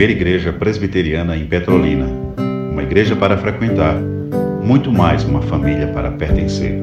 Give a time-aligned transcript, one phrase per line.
[0.00, 2.06] primeira igreja presbiteriana em Petrolina.
[2.72, 3.96] Uma igreja para frequentar,
[4.62, 6.80] muito mais uma família para pertencer.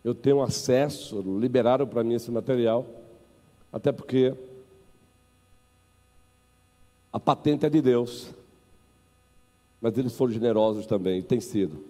[0.03, 3.02] Eu tenho acesso, liberaram para mim esse material.
[3.73, 4.35] Até porque
[7.11, 8.29] a patente é de Deus.
[9.81, 11.83] Mas eles foram generosos também, tem sido.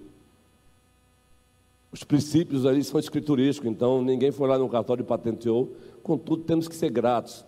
[1.92, 5.76] Os princípios ali são escriturísticos, então ninguém foi lá no cartório e patenteou.
[6.02, 7.45] Contudo, temos que ser gratos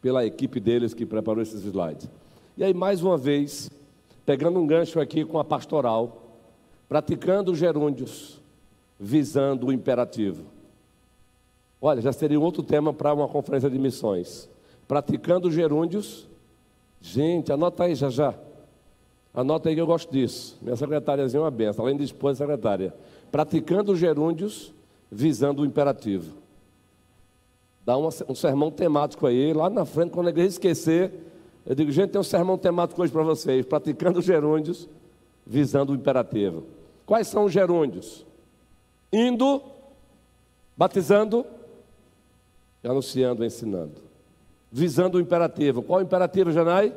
[0.00, 2.08] pela equipe deles que preparou esses slides.
[2.56, 3.68] E aí, mais uma vez,
[4.24, 6.38] pegando um gancho aqui com a pastoral,
[6.88, 8.40] praticando gerúndios,
[8.98, 10.44] visando o imperativo.
[11.80, 14.48] Olha, já seria um outro tema para uma conferência de missões.
[14.86, 16.28] Praticando gerúndios.
[17.00, 18.34] Gente, anota aí já já.
[19.32, 20.58] Anota aí que eu gosto disso.
[20.60, 22.92] Minha secretariazinha é uma benção, além de esposa, secretária.
[23.30, 24.74] Praticando gerúndios,
[25.10, 26.34] visando o imperativo.
[27.86, 31.12] Dá uma, um sermão temático aí, lá na frente, quando a igreja esquecer,
[31.64, 33.64] eu digo, gente, tem um sermão temático hoje para vocês.
[33.64, 34.88] Praticando gerúndios,
[35.46, 36.64] visando o imperativo.
[37.06, 38.26] Quais são os gerúndios?
[39.12, 39.62] Indo,
[40.76, 41.46] batizando,
[42.88, 44.02] anunciando, ensinando.
[44.70, 45.82] Visando o imperativo.
[45.82, 46.94] Qual o imperativo, Janai?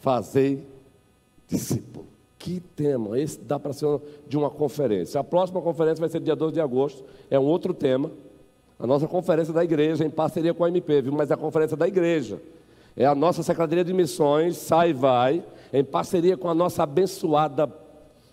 [0.00, 0.66] Fazei
[1.46, 2.06] discípulo.
[2.38, 3.18] Que tema!
[3.18, 3.86] Esse dá para ser
[4.26, 5.20] de uma conferência.
[5.20, 7.04] A próxima conferência vai ser dia 12 de agosto.
[7.30, 8.10] É um outro tema.
[8.78, 11.12] A nossa conferência da igreja, em parceria com a MP, viu?
[11.12, 12.40] mas é a conferência da igreja.
[12.96, 17.72] É a nossa Secretaria de Missões, sai e vai, em parceria com a nossa abençoada,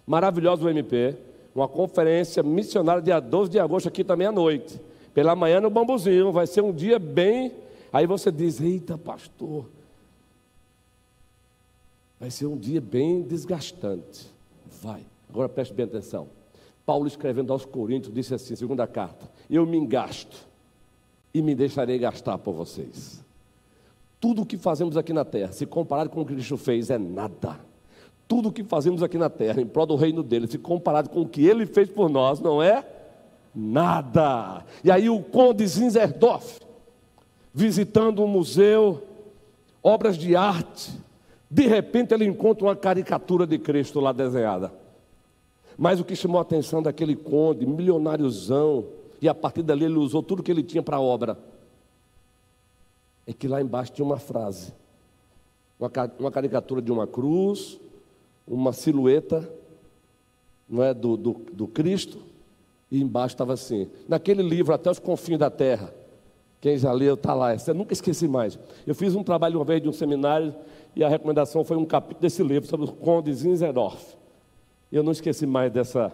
[0.07, 1.15] maravilhosa UMP,
[1.53, 4.81] uma conferência missionária dia 12 de agosto, aqui também à noite.
[5.19, 7.51] Pela manhã no bambuzinho, vai ser um dia bem.
[7.91, 9.65] Aí você diz: Eita, pastor,
[12.17, 14.27] vai ser um dia bem desgastante.
[14.81, 15.01] Vai.
[15.29, 16.29] Agora preste bem atenção.
[16.85, 20.37] Paulo escrevendo aos Coríntios disse assim, segunda carta: Eu me engasto
[21.33, 23.21] e me deixarei gastar por vocês.
[24.21, 26.97] Tudo o que fazemos aqui na terra, se comparado com o que Cristo fez, é
[26.97, 27.59] nada.
[28.25, 31.19] Tudo o que fazemos aqui na terra, em prol do reino dele, se comparado com
[31.19, 32.98] o que ele fez por nós, não é
[33.53, 34.65] nada.
[34.83, 36.59] E aí o conde Zinzerdorf,
[37.53, 39.03] visitando um museu,
[39.83, 40.91] obras de arte,
[41.49, 44.71] de repente ele encontra uma caricatura de Cristo lá desenhada.
[45.77, 48.85] Mas o que chamou a atenção daquele conde, milionáriozão,
[49.21, 51.37] e a partir dali ele usou tudo que ele tinha para a obra,
[53.25, 54.73] é que lá embaixo tinha uma frase,
[55.79, 57.79] uma, caricatura de uma cruz,
[58.47, 59.49] uma silhueta,
[60.67, 62.19] não é, do, do, do Cristo,
[62.91, 65.93] e embaixo estava assim: naquele livro, Até os Confins da Terra.
[66.61, 67.57] Quem já leu, está lá.
[67.57, 68.59] Você nunca esqueci mais.
[68.85, 70.53] Eu fiz um trabalho uma vez de um seminário
[70.95, 74.17] e a recomendação foi um capítulo desse livro sobre o Conde Zinzendorf.
[74.91, 76.11] Eu não esqueci mais dessa.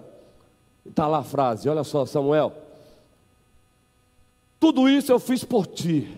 [0.85, 2.53] Está lá a frase: olha só, Samuel.
[4.59, 6.15] Tudo isso eu fiz por ti.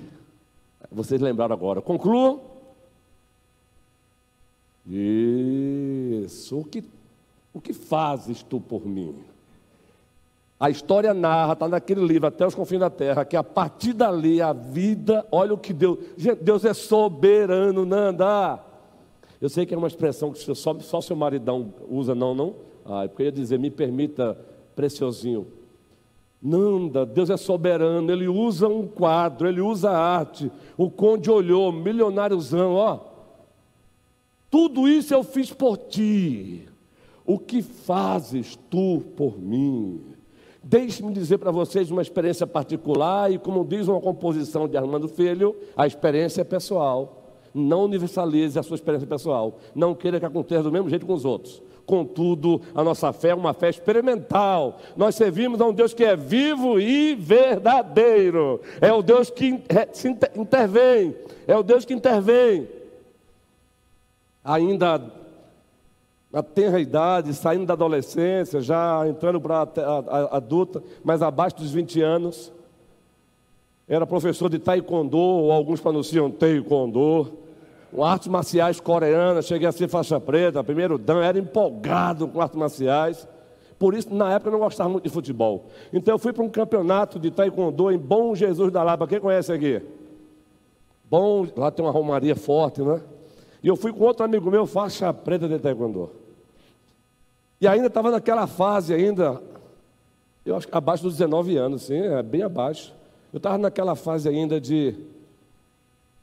[0.91, 1.81] Vocês lembraram agora.
[1.81, 2.41] Concluam.
[4.85, 6.59] Isso.
[6.59, 6.83] O que,
[7.53, 9.15] o que fazes tu por mim?
[10.59, 14.41] A história narra, está naquele livro, até os confins da terra, que a partir dali
[14.41, 15.99] a vida, olha o que Deus.
[16.41, 18.59] Deus é soberano, Nanda.
[19.39, 22.55] Eu sei que é uma expressão que só, só seu maridão usa, não, não?
[22.83, 24.35] Ah, eu ia dizer, me permita,
[24.75, 25.45] preciosinho.
[26.41, 30.51] Nanda, Deus é soberano, ele usa um quadro, ele usa arte.
[30.75, 32.99] O conde olhou, milionáriozão, ó.
[34.49, 36.67] Tudo isso eu fiz por ti.
[37.23, 40.16] O que fazes tu por mim?
[40.69, 45.55] Deixe-me dizer para vocês uma experiência particular, e como diz uma composição de Armando Filho,
[45.77, 47.39] a experiência é pessoal.
[47.53, 49.59] Não universalize a sua experiência pessoal.
[49.73, 51.63] Não queira que aconteça do mesmo jeito com os outros.
[51.85, 54.77] Contudo, a nossa fé é uma fé experimental.
[54.97, 58.59] Nós servimos a um Deus que é vivo e verdadeiro.
[58.81, 59.47] É o Deus que
[60.35, 61.15] intervém.
[61.47, 62.67] É o Deus que intervém.
[64.43, 65.01] Ainda
[66.31, 72.01] na tenra idade, saindo da adolescência, já entrando para a adulta, mas abaixo dos 20
[72.01, 72.51] anos,
[73.87, 77.31] era professor de taekwondo, ou alguns pronunciam taekwondo,
[78.01, 83.27] artes marciais coreanas, cheguei a ser faixa preta, primeiro dan, era empolgado com artes marciais.
[83.79, 85.67] Por isso, na época, eu não gostava muito de futebol.
[85.93, 89.07] Então, eu fui para um campeonato de taekwondo em Bom Jesus da Lapa.
[89.07, 89.81] Quem conhece aqui?
[91.09, 92.99] Bom, lá tem uma romaria forte, né?
[93.63, 96.11] E eu fui com outro amigo meu, faixa preta de taekwondo.
[97.59, 99.41] E ainda estava naquela fase ainda,
[100.45, 102.93] eu acho que abaixo dos 19 anos, sim, é bem abaixo.
[103.33, 104.95] Eu estava naquela fase ainda de.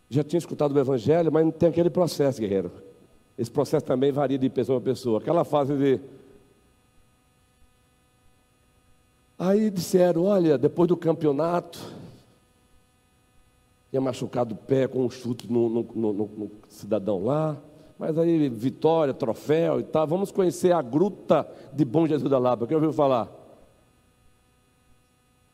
[0.09, 2.71] Já tinha escutado o Evangelho, mas não tem aquele processo, guerreiro.
[3.37, 5.19] Esse processo também varia de pessoa a pessoa.
[5.19, 6.01] Aquela fase de.
[9.39, 11.81] Aí disseram: olha, depois do campeonato,
[13.95, 17.57] tinha machucado o pé com um chute no, no, no, no, cidadão lá.
[17.97, 20.05] Mas aí, vitória, troféu e tal.
[20.05, 22.67] Vamos conhecer a gruta de Bom Jesus da Lapa.
[22.67, 23.31] Quem ouviu falar?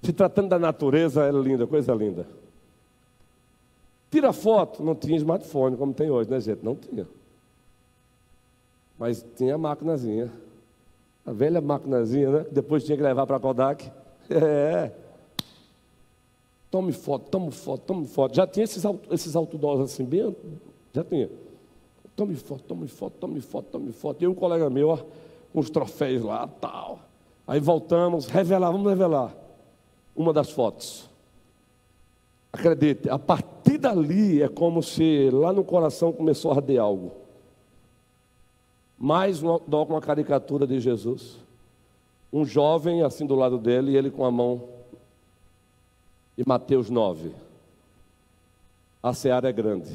[0.02, 2.26] Se tratando da natureza, é linda, coisa linda.
[4.10, 6.64] Tira foto, não tinha smartphone como tem hoje, né, gente?
[6.64, 7.06] Não tinha.
[8.98, 10.32] Mas tinha a máquinazinha.
[11.26, 12.46] A velha máquinazinha, né?
[12.50, 13.90] Depois tinha que levar para a Kodak.
[14.32, 14.92] É.
[16.70, 18.36] Tome foto, tome foto, tome foto.
[18.36, 20.34] Já tinha esses, esses outdoors assim, bem.
[20.92, 21.28] Já tinha.
[22.14, 24.22] Tome foto, tome foto, tome foto, tome foto.
[24.22, 24.98] E um colega meu, ó,
[25.52, 27.00] com os troféus lá, tal.
[27.46, 29.34] Aí voltamos, revelar, vamos revelar
[30.14, 31.08] uma das fotos.
[32.52, 37.12] Acredite, a partir dali é como se lá no coração começou a arder algo.
[38.98, 41.38] Mais um com uma caricatura de Jesus.
[42.32, 44.79] Um jovem assim do lado dele, e ele com a mão.
[46.36, 47.32] E Mateus 9.
[49.02, 49.90] A seara é grande.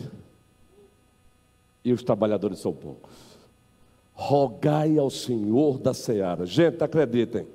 [1.83, 3.13] E os trabalhadores são poucos.
[4.13, 6.45] Rogai ao Senhor da seara.
[6.45, 7.45] Gente, acreditem.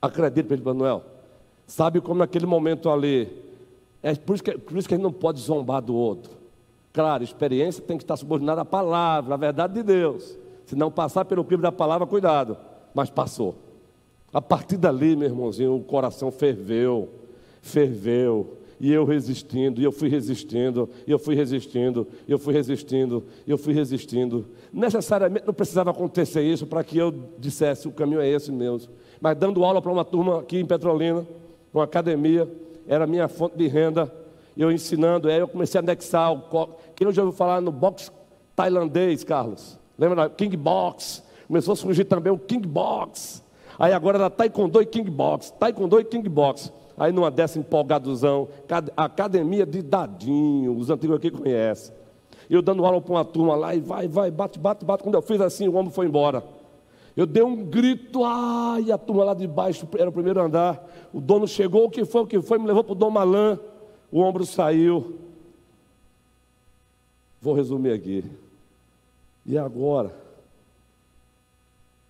[0.00, 1.04] Acreditem, Pedro Manuel.
[1.66, 3.28] Sabe como naquele momento ali.
[4.02, 6.32] É por isso, que, por isso que a gente não pode zombar do outro.
[6.92, 10.38] Claro, experiência tem que estar subordinada à palavra, à verdade de Deus.
[10.64, 12.56] Se não passar pelo crivo da palavra, cuidado.
[12.94, 13.54] Mas passou.
[14.32, 17.08] A partir dali, meu irmãozinho, o coração ferveu,
[17.68, 18.54] ferveu.
[18.80, 23.24] E eu resistindo, e eu fui resistindo, e eu fui resistindo, e eu fui resistindo,
[23.44, 24.46] e eu fui resistindo.
[24.72, 28.92] Necessariamente não precisava acontecer isso para que eu dissesse: o caminho é esse mesmo.
[29.20, 31.26] Mas dando aula para uma turma aqui em Petrolina,
[31.74, 32.48] uma academia,
[32.86, 34.12] era minha fonte de renda.
[34.56, 36.68] Eu ensinando, aí eu comecei a anexar o.
[36.94, 38.12] Quem já ouviu falar no box
[38.54, 39.78] tailandês, Carlos?
[39.98, 40.30] Lembra?
[40.30, 41.24] King Box.
[41.48, 43.42] Começou a surgir também o King Box.
[43.78, 45.52] Aí agora era Taekwondo e King Box.
[45.58, 46.72] Taekwondo e King Box.
[46.98, 48.48] Aí numa dessa empolgadozão,
[48.96, 51.94] academia de dadinho, os antigos aqui conhecem.
[52.50, 55.02] Eu dando aula para uma turma lá e vai, vai, bate, bate, bate.
[55.02, 56.42] Quando eu fiz assim, o homem foi embora.
[57.16, 60.88] Eu dei um grito, ai, a turma lá de baixo, era o primeiro andar.
[61.12, 63.58] O dono chegou, o que foi, o que foi, me levou para o Dom Malan.
[64.10, 65.18] O ombro saiu.
[67.40, 68.24] Vou resumir aqui.
[69.44, 70.14] E agora?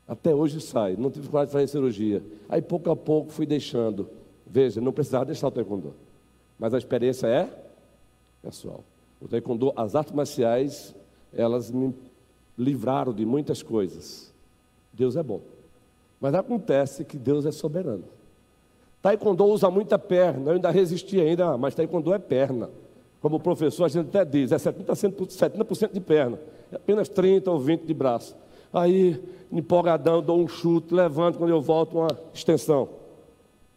[0.07, 2.23] Até hoje sai, não tive coragem de fazer cirurgia.
[2.49, 4.09] Aí pouco a pouco fui deixando.
[4.51, 5.95] Veja, não precisava deixar o taekwondo.
[6.59, 7.49] Mas a experiência é
[8.43, 8.83] pessoal.
[9.21, 10.95] O taekwondo, as artes marciais,
[11.33, 11.95] elas me
[12.57, 14.33] livraram de muitas coisas.
[14.93, 15.41] Deus é bom.
[16.21, 18.05] Mas acontece que Deus é soberano.
[19.01, 22.69] Taekwondo usa muita perna, eu ainda resisti ainda, mas Taekwondo é perna.
[23.21, 26.39] Como o professor a gente até diz, é 70%, 70 de perna,
[26.73, 28.37] é apenas 30 ou 20 de braço.
[28.73, 32.89] Aí, empolgadão, dou um chute, levanto quando eu volto uma extensão.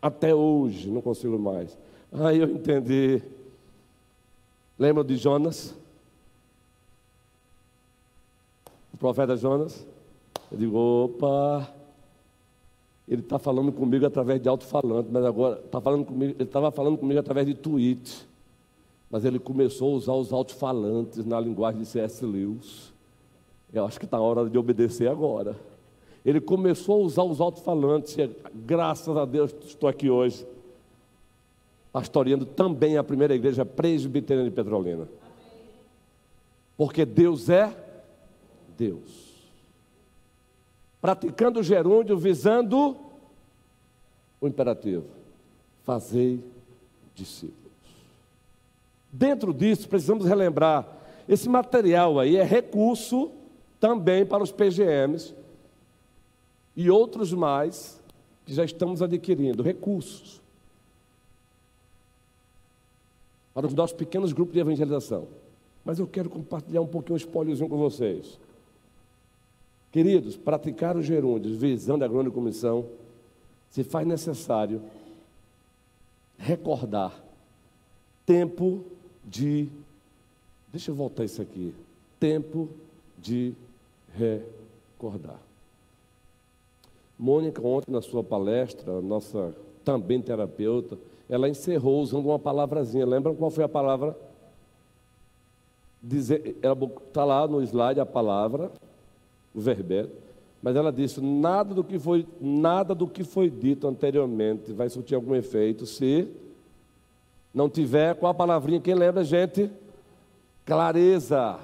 [0.02, 1.78] Até hoje, não consigo mais.
[2.12, 3.22] Aí eu entendi.
[4.80, 5.76] Lembra de Jonas?
[8.94, 9.86] O profeta Jonas?
[10.52, 11.72] Eu digo, opa,
[13.08, 16.98] ele está falando comigo através de alto-falante, mas agora está falando comigo, ele estava falando
[16.98, 18.28] comigo através de tweet.
[19.10, 22.26] Mas ele começou a usar os alto-falantes na linguagem de C.S.
[22.26, 22.92] Lewis.
[23.74, 25.56] Eu acho que está na hora de obedecer agora.
[26.26, 30.46] Ele começou a usar os alto-falantes, e graças a Deus estou aqui hoje,
[31.92, 35.08] pastoreando também a primeira igreja presbiteriana de Petrolina.
[36.78, 37.76] Porque Deus é
[38.78, 39.32] Deus
[41.02, 42.96] praticando o gerúndio, visando
[44.40, 45.06] o imperativo:
[45.84, 46.40] fazei
[47.16, 47.58] discípulos.
[49.12, 50.88] Dentro disso, precisamos relembrar
[51.28, 53.30] Esse material aí é recurso
[53.78, 55.34] também para os PGMs
[56.82, 58.02] e outros mais
[58.44, 60.42] que já estamos adquirindo recursos
[63.54, 65.28] para os nossos pequenos grupos de evangelização.
[65.86, 68.40] Mas eu quero compartilhar um pouquinho um espóliozinho com vocês.
[69.92, 72.88] Queridos, praticar os gerúndios visando a grande comissão,
[73.70, 74.82] se faz necessário
[76.36, 77.14] recordar
[78.26, 78.84] tempo
[79.24, 79.70] de.
[80.72, 81.76] Deixa eu voltar isso aqui.
[82.20, 82.70] Tempo
[83.22, 83.54] de
[84.18, 85.51] recordar.
[87.22, 89.54] Mônica, ontem na sua palestra, nossa
[89.86, 90.98] também terapeuta,
[91.30, 93.06] ela encerrou usando uma palavrazinha.
[93.06, 94.18] Lembram qual foi a palavra?
[96.04, 98.72] Está lá no slide a palavra,
[99.54, 100.12] o verbete,
[100.64, 105.14] mas ela disse: nada do que foi, nada do que foi dito anteriormente vai surtir
[105.14, 106.28] algum efeito se
[107.54, 108.82] não tiver, qual a palavrinha?
[108.82, 109.70] Quem lembra, gente?
[110.66, 111.60] Clareza.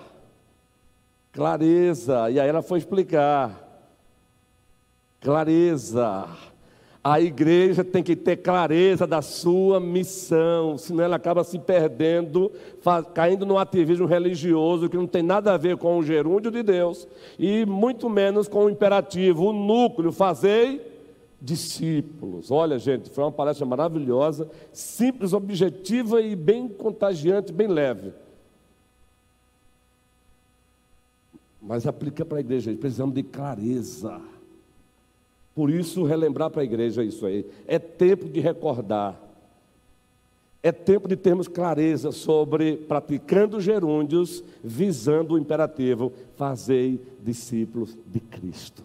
[1.31, 2.29] Clareza.
[2.29, 3.66] E aí ela foi explicar.
[5.21, 6.27] Clareza.
[7.03, 12.51] A igreja tem que ter clareza da sua missão, senão ela acaba se perdendo,
[13.13, 17.07] caindo no ativismo religioso que não tem nada a ver com o gerúndio de Deus
[17.39, 20.81] e muito menos com o imperativo, o núcleo, fazei
[21.41, 22.51] discípulos.
[22.51, 28.11] Olha, gente, foi uma palestra maravilhosa, simples, objetiva e bem contagiante, bem leve.
[31.61, 34.19] Mas aplica para a igreja, precisamos de clareza.
[35.57, 37.43] Por isso, relembrar para a igreja isso aí.
[37.67, 39.19] É tempo de recordar.
[40.61, 48.83] É tempo de termos clareza sobre praticando gerúndios, visando o imperativo: fazei discípulos de Cristo.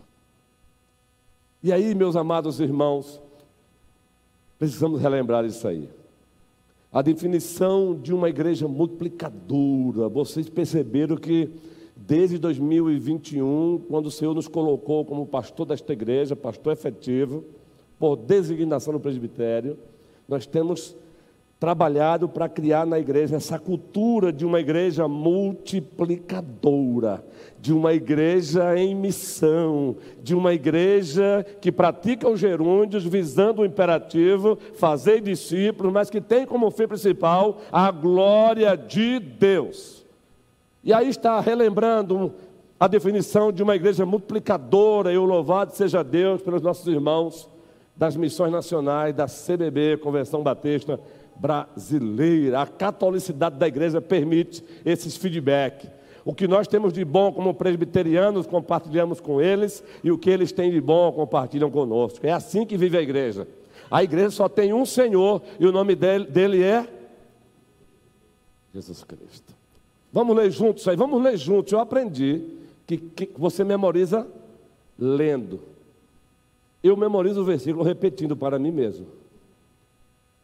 [1.62, 3.20] E aí, meus amados irmãos,
[4.58, 5.90] precisamos relembrar isso aí.
[6.90, 10.08] A definição de uma igreja multiplicadora.
[10.08, 11.50] Vocês perceberam que
[12.06, 17.44] desde 2021, quando o Senhor nos colocou como pastor desta igreja, pastor efetivo,
[17.98, 19.78] por designação no presbitério,
[20.28, 20.96] nós temos
[21.60, 27.24] trabalhado para criar na igreja essa cultura de uma igreja multiplicadora,
[27.60, 34.58] de uma igreja em missão, de uma igreja que pratica os gerúndios visando o imperativo,
[34.74, 40.01] fazer discípulos, mas que tem como fim principal a glória de Deus.
[40.84, 42.34] E aí está relembrando
[42.78, 47.48] a definição de uma igreja multiplicadora, e o louvado seja Deus pelos nossos irmãos
[47.96, 50.98] das missões nacionais, da CBB, Convenção Batista,
[51.36, 52.62] brasileira.
[52.62, 55.88] A catolicidade da igreja permite esses feedback.
[56.24, 60.50] O que nós temos de bom como presbiterianos, compartilhamos com eles, e o que eles
[60.50, 62.26] têm de bom, compartilham conosco.
[62.26, 63.46] É assim que vive a igreja.
[63.90, 66.88] A igreja só tem um Senhor, e o nome dele, dele é
[68.74, 69.54] Jesus Cristo.
[70.12, 71.72] Vamos ler juntos aí, vamos ler juntos.
[71.72, 72.42] Eu aprendi
[72.86, 74.26] que, que você memoriza
[74.98, 75.60] lendo.
[76.82, 79.06] Eu memorizo o versículo repetindo para mim mesmo.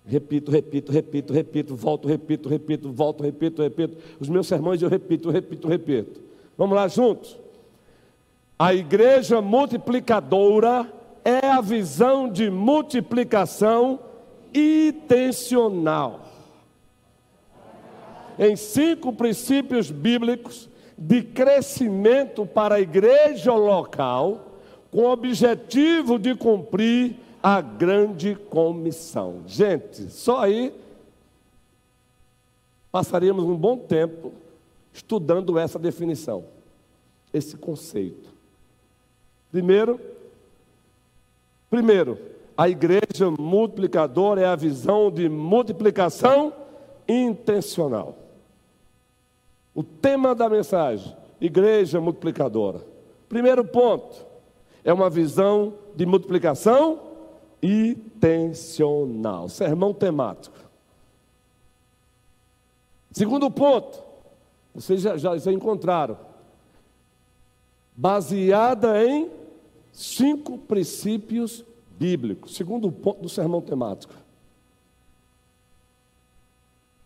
[0.07, 3.97] Repito, repito, repito, repito, volto, repito, repito, volto, repito, repito.
[4.19, 6.21] Os meus sermões eu repito, repito, repito.
[6.57, 7.37] Vamos lá juntos.
[8.59, 10.91] A igreja multiplicadora
[11.23, 14.01] é a visão de multiplicação
[14.55, 16.28] intencional.
[18.39, 27.17] Em cinco princípios bíblicos de crescimento para a igreja local, com o objetivo de cumprir
[27.43, 29.43] a grande comissão.
[29.47, 30.73] Gente, só aí
[32.91, 34.33] passaríamos um bom tempo
[34.93, 36.45] estudando essa definição,
[37.33, 38.29] esse conceito.
[39.53, 40.01] Primeiro,
[41.71, 42.19] primeiro,
[42.57, 46.53] a igreja multiplicadora é a visão de multiplicação
[47.07, 48.28] intencional.
[49.79, 52.85] O tema da mensagem, igreja multiplicadora.
[53.29, 54.27] Primeiro ponto,
[54.83, 56.99] é uma visão de multiplicação
[57.63, 59.49] intencional.
[59.49, 60.57] Sermão temático.
[63.13, 64.03] Segundo ponto,
[64.75, 66.19] vocês já, já, já encontraram.
[67.95, 69.31] Baseada em
[69.93, 71.65] cinco princípios
[71.97, 72.57] bíblicos.
[72.57, 74.13] Segundo ponto do sermão temático.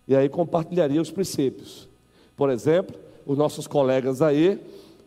[0.08, 1.91] E aí compartilharia os princípios.
[2.36, 2.96] Por exemplo,
[3.26, 4.60] os nossos colegas aí,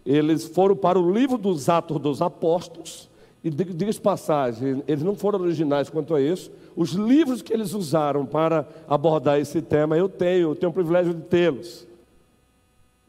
[0.05, 3.09] eles foram para o livro dos Atos dos Apóstolos
[3.43, 6.51] e diga-se passagem, eles não foram originais quanto a isso.
[6.75, 11.13] Os livros que eles usaram para abordar esse tema, eu tenho, eu tenho o privilégio
[11.13, 11.85] de tê-los.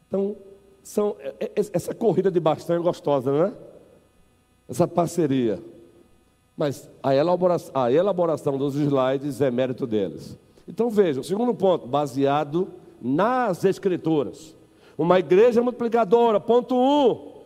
[0.07, 0.35] Então,
[0.83, 3.53] são, é, é, essa corrida de bastão é gostosa, não é?
[4.69, 5.59] Essa parceria.
[6.55, 10.37] Mas a elaboração, a elaboração dos slides é mérito deles.
[10.67, 12.67] Então veja, o segundo ponto, baseado
[13.01, 14.55] nas escrituras.
[14.97, 17.37] Uma igreja multiplicadora, ponto um,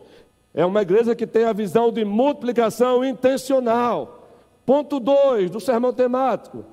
[0.54, 4.28] é uma igreja que tem a visão de multiplicação intencional.
[4.64, 6.64] Ponto dois do sermão temático.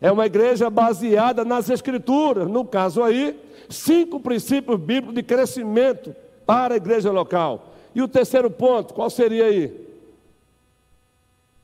[0.00, 6.14] É uma igreja baseada nas escrituras, no caso aí, cinco princípios bíblicos de crescimento
[6.44, 7.74] para a igreja local.
[7.94, 9.84] E o terceiro ponto, qual seria aí?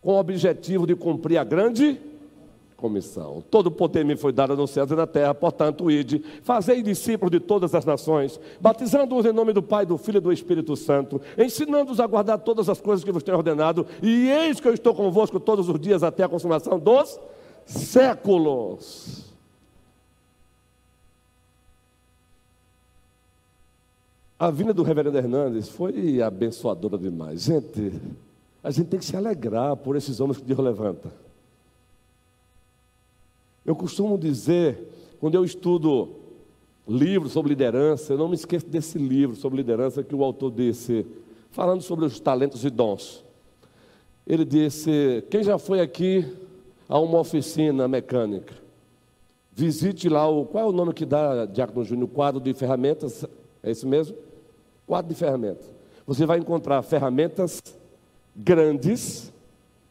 [0.00, 2.00] Com o objetivo de cumprir a grande
[2.80, 3.44] comissão.
[3.50, 7.38] Todo poder me foi dado nos céus e na terra, portanto, ide, fazei discípulos de
[7.38, 12.00] todas as nações, batizando-os em nome do Pai, do Filho e do Espírito Santo, ensinando-os
[12.00, 15.38] a guardar todas as coisas que vos tenho ordenado, e eis que eu estou convosco
[15.38, 17.20] todos os dias até a consumação dos
[17.66, 19.30] séculos.
[24.40, 27.42] A vinda do reverendo Hernandes foi abençoadora demais.
[27.42, 27.92] Gente,
[28.64, 31.12] a gente tem que se alegrar por esses homens que Deus levanta.
[33.64, 34.88] Eu costumo dizer,
[35.21, 36.17] quando eu estudo
[36.88, 41.07] livros sobre liderança, eu não me esqueço desse livro sobre liderança que o autor disse,
[41.50, 43.25] falando sobre os talentos e dons.
[44.26, 46.26] Ele disse: Quem já foi aqui
[46.88, 48.55] a uma oficina mecânica?
[49.52, 50.47] Visite lá o.
[50.47, 52.09] Qual é o nome que dá, Diácono Júnior?
[52.09, 53.25] Quadro de ferramentas?
[53.62, 54.17] É isso mesmo?
[54.87, 55.71] Quadro de ferramentas.
[56.07, 57.62] Você vai encontrar ferramentas
[58.35, 59.33] grandes,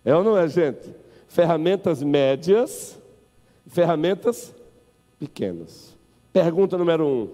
[0.04, 0.90] é ou não é, gente?
[1.28, 2.99] Ferramentas médias
[3.70, 4.54] ferramentas
[5.18, 5.96] pequenas.
[6.34, 7.30] Pergunta número um: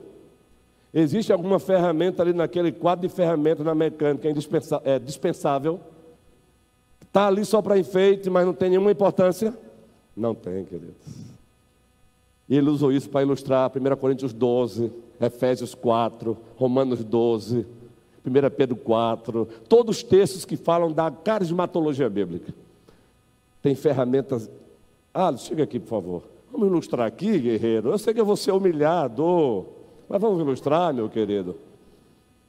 [0.94, 4.30] existe alguma ferramenta ali naquele quadro de ferramentas na mecânica
[4.84, 5.80] é dispensável?
[7.01, 9.58] Está ali só para enfeite, mas não tem nenhuma importância?
[10.15, 10.96] Não tem, queridos.
[12.48, 17.65] E ele usou isso para ilustrar 1 Coríntios 12, Efésios 4, Romanos 12,
[18.25, 22.54] 1 Pedro 4, todos os textos que falam da carismatologia bíblica.
[23.62, 24.50] Tem ferramentas
[25.17, 26.24] ah, chega aqui, por favor.
[26.51, 27.89] Vamos ilustrar aqui, guerreiro.
[27.89, 29.65] Eu sei que vou ser humilhado,
[30.10, 31.55] mas vamos ilustrar, meu querido.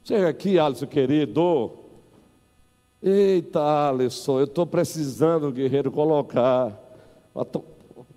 [0.03, 1.71] Chega aqui, Alisson, querido.
[3.01, 6.77] Eita, Alisson, eu estou precisando, guerreiro, colocar
[7.33, 7.45] o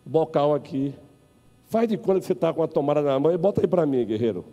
[0.05, 0.93] bocal aqui.
[1.69, 3.87] Faz de conta que você está com a tomada na mão e bota aí para
[3.87, 4.45] mim, guerreiro.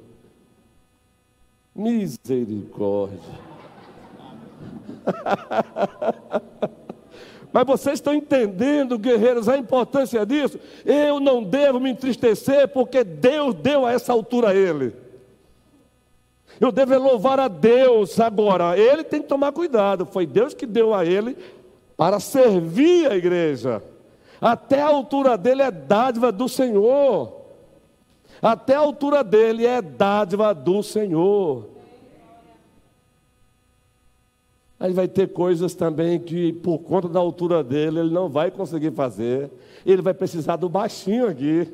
[1.76, 3.18] Misericórdia.
[7.52, 10.60] Mas vocês estão entendendo, guerreiros, a importância disso?
[10.86, 14.94] Eu não devo me entristecer porque Deus deu a essa altura a ele.
[16.60, 18.78] Eu devo louvar a Deus agora.
[18.78, 20.06] Ele tem que tomar cuidado.
[20.06, 21.38] Foi Deus que deu a ele
[21.96, 23.82] para servir a igreja.
[24.42, 27.34] Até a altura dele é dádiva do Senhor.
[28.42, 31.77] Até a altura dele é dádiva do Senhor.
[34.80, 38.92] Aí vai ter coisas também que, por conta da altura dele, ele não vai conseguir
[38.92, 39.50] fazer.
[39.84, 41.68] Ele vai precisar do baixinho aqui.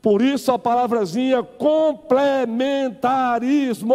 [0.00, 3.94] Por isso a palavrazinha complementarismo.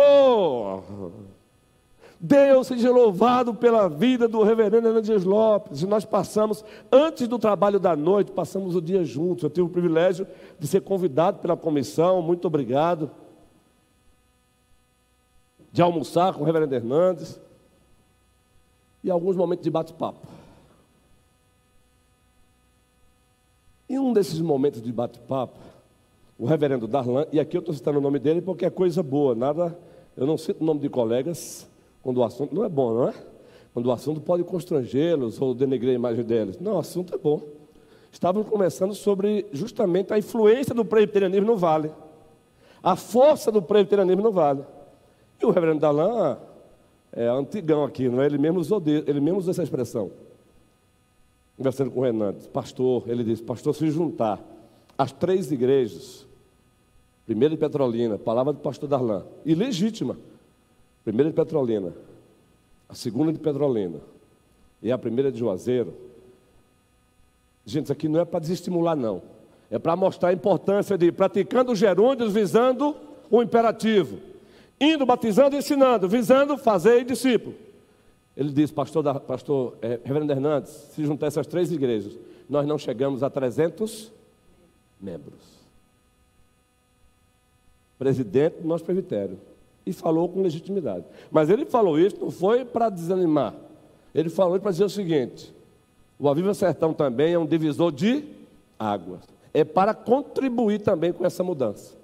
[2.20, 5.82] Deus seja louvado pela vida do reverendo Hernandes Lopes.
[5.82, 9.44] E nós passamos, antes do trabalho da noite, passamos o dia juntos.
[9.44, 10.26] Eu tive o privilégio
[10.58, 12.22] de ser convidado pela comissão.
[12.22, 13.12] Muito obrigado
[15.72, 17.40] de almoçar com o reverendo Hernandes
[19.04, 20.28] e alguns momentos de bate-papo.
[23.90, 25.58] Em um desses momentos de bate-papo,
[26.38, 29.34] o reverendo Darlan, e aqui eu estou citando o nome dele porque é coisa boa,
[29.34, 29.78] nada,
[30.16, 31.68] eu não cito o nome de colegas
[32.04, 33.14] quando o assunto não é bom, não é?
[33.74, 36.60] Quando o assunto pode constrangê-los ou denegrir a imagem deles.
[36.60, 37.42] Não, o assunto é bom.
[38.12, 41.92] Estávamos conversando sobre justamente a influência do presbiterianismo no vale,
[42.82, 44.64] a força do presbiterianismo no vale.
[45.42, 46.38] E o reverendo Dalan
[47.12, 48.26] é antigão aqui, não é?
[48.26, 50.12] Ele mesmo usou, ele mesmo usou essa expressão.
[51.56, 54.40] Conversando com o Renan, pastor, ele disse, pastor, se juntar
[54.98, 56.26] as três igrejas,
[57.26, 60.18] primeira de Petrolina, palavra do pastor Darlan, e legítima,
[61.04, 61.94] primeira de Petrolina,
[62.88, 64.00] a segunda de Petrolina
[64.82, 65.94] e a primeira de Juazeiro.
[67.66, 69.22] Gente, isso aqui não é para desestimular, não.
[69.70, 72.96] É para mostrar a importância de praticando os gerúndios visando
[73.30, 74.20] o imperativo
[74.80, 77.56] indo, batizando e ensinando, visando fazer discípulo.
[78.36, 82.16] Ele disse, pastor, da, pastor é, Reverendo Hernandes, se juntar essas três igrejas,
[82.48, 84.12] nós não chegamos a 300
[85.02, 85.58] membros.
[87.98, 89.40] Presidente do nosso presbitério.
[89.86, 91.06] E falou com legitimidade.
[91.32, 93.56] Mas ele falou isso não foi para desanimar.
[94.14, 95.52] Ele falou para dizer o seguinte:
[96.20, 98.24] o Aviva Sertão também é um divisor de
[98.78, 99.22] águas.
[99.54, 101.97] É para contribuir também com essa mudança.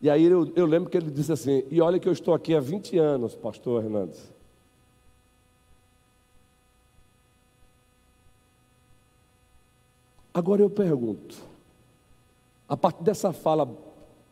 [0.00, 2.54] E aí eu, eu lembro que ele disse assim: E olha que eu estou aqui
[2.54, 4.32] há 20 anos, pastor Hernandes.
[10.32, 11.36] Agora eu pergunto,
[12.68, 13.68] a partir dessa fala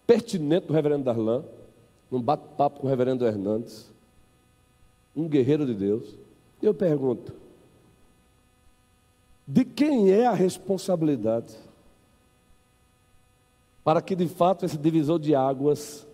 [0.07, 1.45] pertinente do reverendo Darlan,
[2.13, 3.91] um bate-papo com o reverendo Hernandes,
[5.17, 6.15] um guerreiro de Deus.
[6.63, 7.33] Eu pergunto:
[9.49, 11.57] de quem é a responsabilidade
[13.87, 16.05] para que de fato esse divisor de águas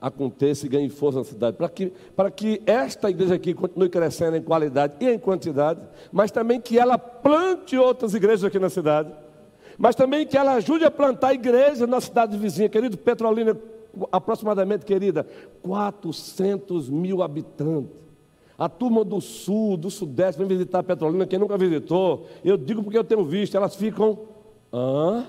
[0.00, 4.38] aconteça e ganhe força na cidade, para que, para que esta igreja aqui continue crescendo
[4.38, 9.12] em qualidade e em quantidade, mas também que ela plante outras igrejas aqui na cidade,
[9.76, 13.54] mas também que ela ajude a plantar igrejas na cidade vizinha, querido Petrolina,
[14.10, 15.26] aproximadamente, querida,
[15.60, 18.00] 400 mil habitantes.
[18.58, 22.96] A turma do sul, do sudeste, vem visitar Petrolina, quem nunca visitou, eu digo porque
[22.96, 24.31] eu tenho visto, elas ficam,
[24.72, 25.26] hã?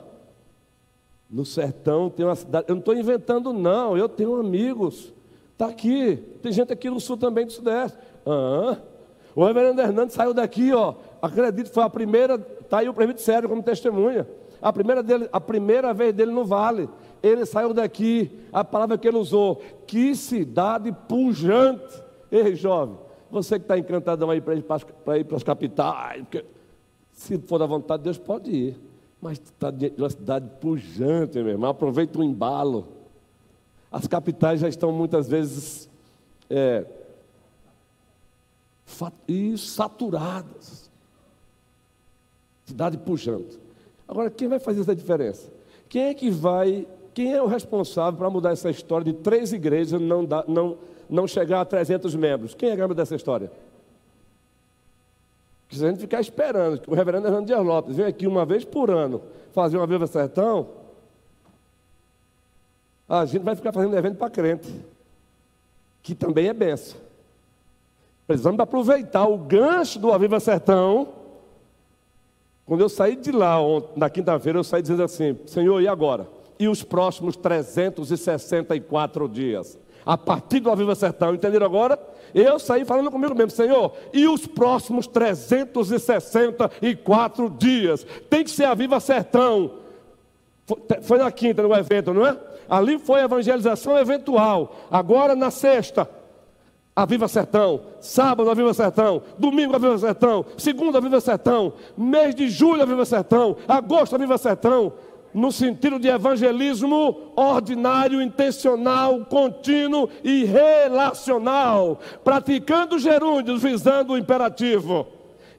[1.29, 2.65] No sertão tem uma cidade.
[2.67, 3.97] Eu não estou inventando, não.
[3.97, 5.12] Eu tenho amigos.
[5.53, 6.17] Está aqui.
[6.41, 7.97] Tem gente aqui no sul também, do sudeste.
[8.25, 8.77] Ah,
[9.36, 10.93] o reverendo Hernandes saiu daqui, ó.
[11.21, 12.36] Acredito, foi a primeira.
[12.36, 14.27] Está aí o prefeito sério como testemunha.
[14.62, 16.88] A primeira, dele, a primeira vez dele no vale.
[17.21, 18.29] Ele saiu daqui.
[18.51, 19.62] A palavra que ele usou.
[19.88, 22.03] Que cidade pujante.
[22.32, 22.95] Ei, jovem.
[23.32, 26.21] Você que está encantadão aí para ir para as capitais.
[26.21, 26.45] Porque,
[27.12, 28.92] se for da vontade de Deus, pode ir.
[29.23, 31.69] Mas está de uma cidade pujante, meu irmão.
[31.69, 32.86] Aproveita o embalo.
[33.89, 35.89] As capitais já estão muitas vezes
[36.49, 36.86] é,
[39.25, 40.91] e saturadas.
[42.65, 43.57] Cidade pujante.
[44.05, 45.49] Agora, quem vai fazer essa diferença?
[45.88, 50.01] Quem é que vai, quem é o responsável para mudar essa história de três igrejas
[50.01, 50.77] não, dá, não,
[51.09, 52.53] não chegar a 300 membros?
[52.53, 53.49] Quem é que vai mudar essa história?
[55.73, 58.91] Se a gente ficar esperando o reverendo Hernando Dias Lopes venha aqui uma vez por
[58.91, 59.21] ano
[59.53, 60.67] fazer uma Viva Sertão,
[63.07, 64.69] a gente vai ficar fazendo evento para crente,
[66.01, 66.97] que também é benção.
[68.25, 71.09] Precisamos aproveitar o gancho do Aviva Sertão.
[72.65, 73.57] Quando eu saí de lá
[73.95, 76.27] na quinta-feira, eu saí dizendo assim: Senhor, e agora?
[76.57, 79.77] E os próximos 364 dias?
[80.06, 81.98] A partir do Aviva Sertão, entenderam agora?
[82.34, 88.06] Eu saí falando comigo mesmo, Senhor, e os próximos 364 dias?
[88.30, 89.76] Tem que ser a Viva Sertão.
[91.04, 92.38] Foi na quinta no evento, não é?
[92.70, 94.76] Ali foi a evangelização eventual.
[94.89, 96.10] Agora na sexta,
[96.96, 101.74] a Viva Sertão, sábado a Viva Sertão, domingo a Viva Sertão, segunda a Viva Sertão,
[101.98, 104.94] mês de julho a Viva Sertão, agosto a Viva Sertão,
[105.34, 115.08] no sentido de evangelismo ordinário, intencional, contínuo e relacional, praticando gerúndios, visando o imperativo,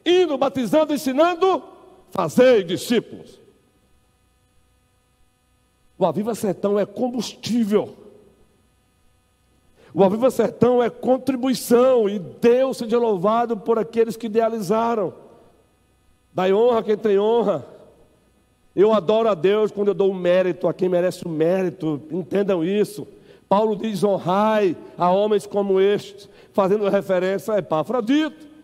[0.05, 1.63] indo, batizando, ensinando,
[2.11, 3.41] fazei discípulos.
[5.99, 7.97] O Aviva Sertão é combustível.
[9.93, 15.15] O Aviva Sertão é contribuição e Deus seja louvado por aqueles que idealizaram.
[16.33, 17.74] Dai honra quem tem honra.
[18.75, 22.65] Eu adoro a Deus quando eu dou o mérito a quem merece o mérito, entendam
[22.65, 23.07] isso.
[23.49, 28.55] Paulo diz: honrai a homens como estes, fazendo referência a Epafrodito.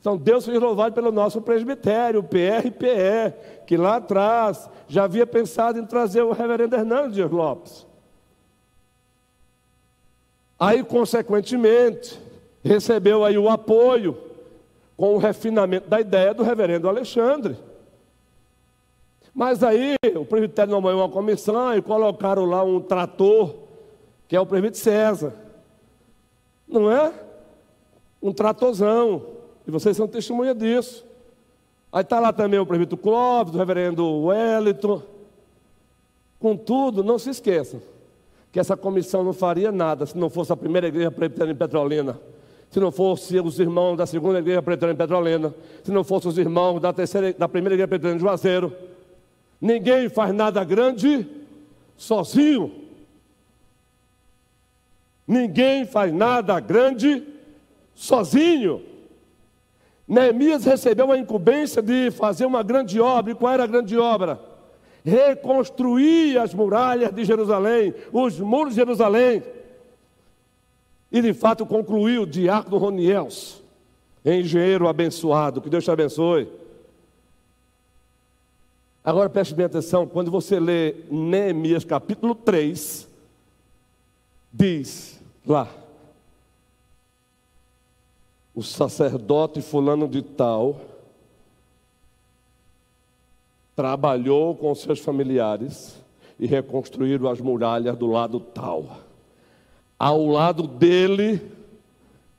[0.00, 3.34] Então, Deus seja louvado pelo nosso presbitério, o PRPE,
[3.66, 7.84] que lá atrás já havia pensado em trazer o reverendo Hernandes Lopes.
[10.58, 12.20] Aí, consequentemente,
[12.62, 14.16] recebeu aí o apoio
[14.96, 17.56] com o refinamento da ideia do reverendo Alexandre.
[19.36, 23.54] Mas aí o presbitério nomeou uma comissão e colocaram lá um trator,
[24.26, 25.34] que é o presbítero César.
[26.66, 27.12] Não é?
[28.22, 29.26] Um tratorzão.
[29.66, 31.04] E vocês são testemunha disso.
[31.92, 35.02] Aí está lá também o presbítero Clóvis, o reverendo Wellington.
[36.40, 37.82] Contudo, não se esqueçam
[38.50, 42.18] que essa comissão não faria nada se não fosse a primeira igreja presbiteriana em Petrolina,
[42.70, 46.38] se não fosse os irmãos da segunda igreja presbiteriana em Petrolina, se não fossem os
[46.38, 48.72] irmãos da, terceira, da primeira igreja presbiteriana em Juazeiro,
[49.60, 51.26] Ninguém faz nada grande
[51.96, 52.72] sozinho.
[55.26, 57.22] Ninguém faz nada grande
[57.94, 58.82] sozinho.
[60.06, 63.32] Neemias recebeu a incumbência de fazer uma grande obra.
[63.32, 64.38] E qual era a grande obra?
[65.04, 69.42] Reconstruir as muralhas de Jerusalém, os muros de Jerusalém.
[71.10, 73.62] E de fato concluiu o diácono Roniels,
[74.24, 75.60] engenheiro abençoado.
[75.60, 76.48] Que Deus te abençoe.
[79.06, 83.08] Agora preste bem atenção, quando você lê Neemias capítulo 3,
[84.52, 85.68] diz lá,
[88.52, 90.80] o sacerdote fulano de tal
[93.76, 96.02] trabalhou com seus familiares
[96.36, 99.02] e reconstruíram as muralhas do lado tal.
[99.96, 101.40] Ao lado dele,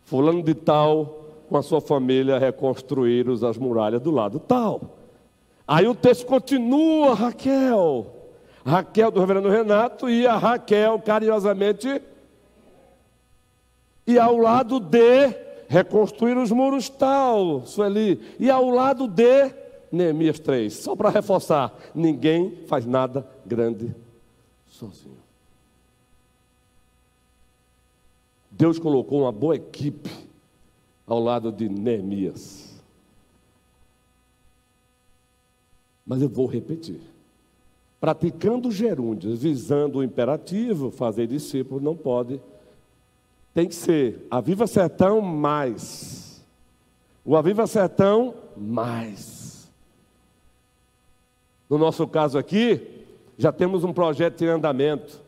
[0.04, 4.97] fulano de tal, com a sua família, reconstruíram as muralhas do lado tal.
[5.68, 8.14] Aí o texto continua, Raquel.
[8.66, 12.02] Raquel do reverendo Renato e a Raquel carinhosamente.
[14.06, 15.36] E ao lado de
[15.68, 18.22] reconstruir os muros tal, Sueli.
[18.40, 19.52] E ao lado de
[19.92, 20.74] Neemias 3.
[20.74, 23.94] Só para reforçar: ninguém faz nada grande
[24.68, 25.18] sozinho.
[28.50, 30.10] Deus colocou uma boa equipe
[31.06, 32.67] ao lado de Neemias.
[36.08, 37.02] Mas eu vou repetir.
[38.00, 42.40] Praticando gerúndios, visando o imperativo, fazer discípulo, não pode.
[43.54, 46.42] Tem que ser Aviva Sertão mais.
[47.26, 49.70] O Aviva Sertão mais.
[51.70, 53.06] No nosso caso aqui,
[53.38, 55.22] já temos um projeto em andamento.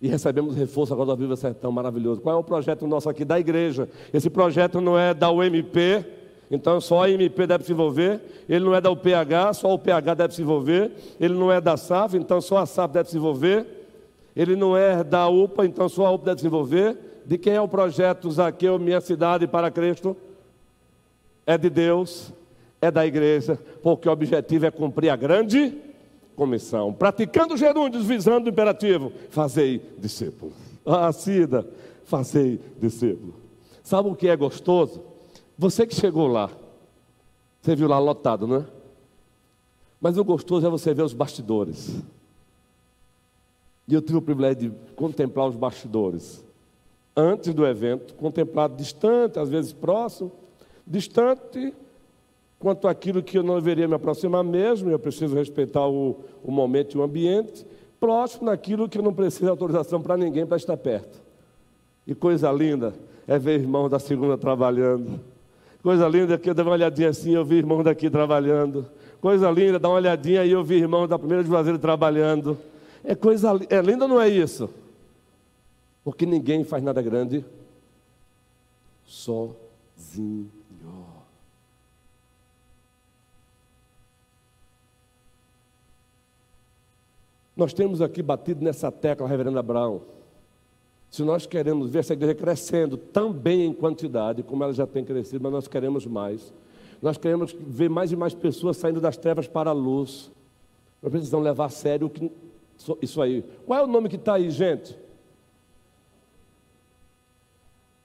[0.00, 2.20] E recebemos reforço agora do Viva Sertão, maravilhoso.
[2.20, 3.88] Qual é o projeto nosso aqui da igreja?
[4.12, 6.04] Esse projeto não é da UMP,
[6.50, 8.20] então só a MP deve se envolver.
[8.48, 10.92] Ele não é da UPH, só o PH deve se envolver.
[11.18, 13.66] Ele não é da SAF, então só a SAF deve se envolver.
[14.34, 16.96] Ele não é da UPA, então só a UPA deve se envolver.
[17.24, 20.16] De quem é o projeto Zaqueu, Minha Cidade para Cristo?
[21.44, 22.32] É de Deus,
[22.80, 25.76] é da igreja, porque o objetivo é cumprir a grande
[26.36, 30.52] comissão, praticando gerúndios, visando o imperativo, fazei discípulo.
[30.84, 31.66] Ah, Cida,
[32.04, 33.34] fazei discípulo.
[33.82, 35.02] Sabe o que é gostoso?
[35.58, 36.50] Você que chegou lá,
[37.60, 38.64] você viu lá lotado, não é?
[40.00, 42.02] Mas o gostoso é você ver os bastidores.
[43.88, 46.44] E eu tive o privilégio de contemplar os bastidores.
[47.16, 50.30] Antes do evento, contemplado distante, às vezes próximo,
[50.86, 51.72] distante
[52.58, 56.96] quanto àquilo que eu não deveria me aproximar mesmo, eu preciso respeitar o, o momento
[56.96, 57.66] e o ambiente,
[57.98, 61.22] próximo naquilo que eu não preciso de autorização para ninguém para estar perto.
[62.06, 62.94] E coisa linda
[63.26, 65.20] é ver irmãos da segunda trabalhando.
[65.86, 68.90] Coisa linda que eu dei uma olhadinha assim, eu vi irmãos daqui trabalhando.
[69.20, 72.58] Coisa linda, dá uma olhadinha e eu vi irmãos da primeira de Juazeiro trabalhando.
[73.04, 74.68] É coisa é linda, não é isso?
[76.02, 77.44] Porque ninguém faz nada grande
[79.04, 80.50] sozinho.
[87.56, 90.15] Nós temos aqui batido nessa tecla, reverendo Abraão.
[91.16, 95.42] Se nós queremos ver essa igreja crescendo também em quantidade, como ela já tem crescido,
[95.42, 96.52] mas nós queremos mais.
[97.00, 100.30] Nós queremos ver mais e mais pessoas saindo das trevas para a luz.
[101.02, 102.12] Nós precisamos levar a sério
[103.00, 103.42] isso aí.
[103.64, 104.94] Qual é o nome que está aí, gente?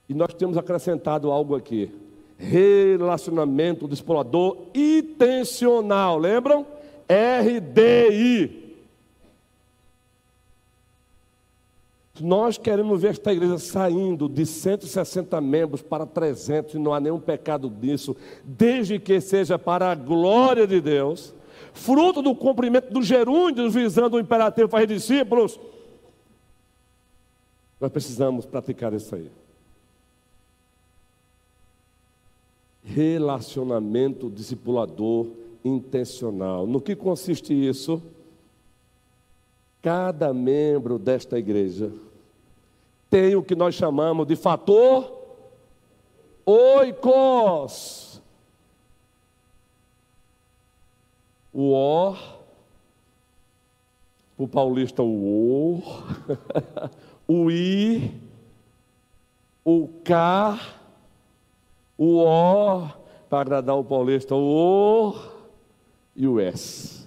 [0.08, 1.90] E nós temos acrescentado algo aqui:
[2.38, 6.16] relacionamento do explorador intencional.
[6.16, 6.64] Lembram?
[7.06, 8.61] RDI.
[12.20, 17.18] Nós queremos ver esta igreja saindo de 160 membros para 300 e não há nenhum
[17.18, 21.34] pecado nisso, desde que seja para a glória de Deus,
[21.72, 25.58] fruto do cumprimento dos gerúndios visando o imperativo para os discípulos.
[27.80, 29.30] Nós precisamos praticar isso aí.
[32.84, 35.28] Relacionamento discipulador
[35.64, 36.66] intencional.
[36.66, 38.02] No que consiste isso?
[39.82, 41.92] Cada membro desta igreja
[43.10, 45.12] tem o que nós chamamos de fator
[46.46, 48.22] oikos.
[51.52, 52.16] O O,
[54.38, 55.82] o paulista o O,
[57.28, 58.18] o I,
[59.62, 60.58] o K,
[61.98, 62.88] o O,
[63.28, 65.14] para agradar o paulista o O
[66.16, 67.01] e o S.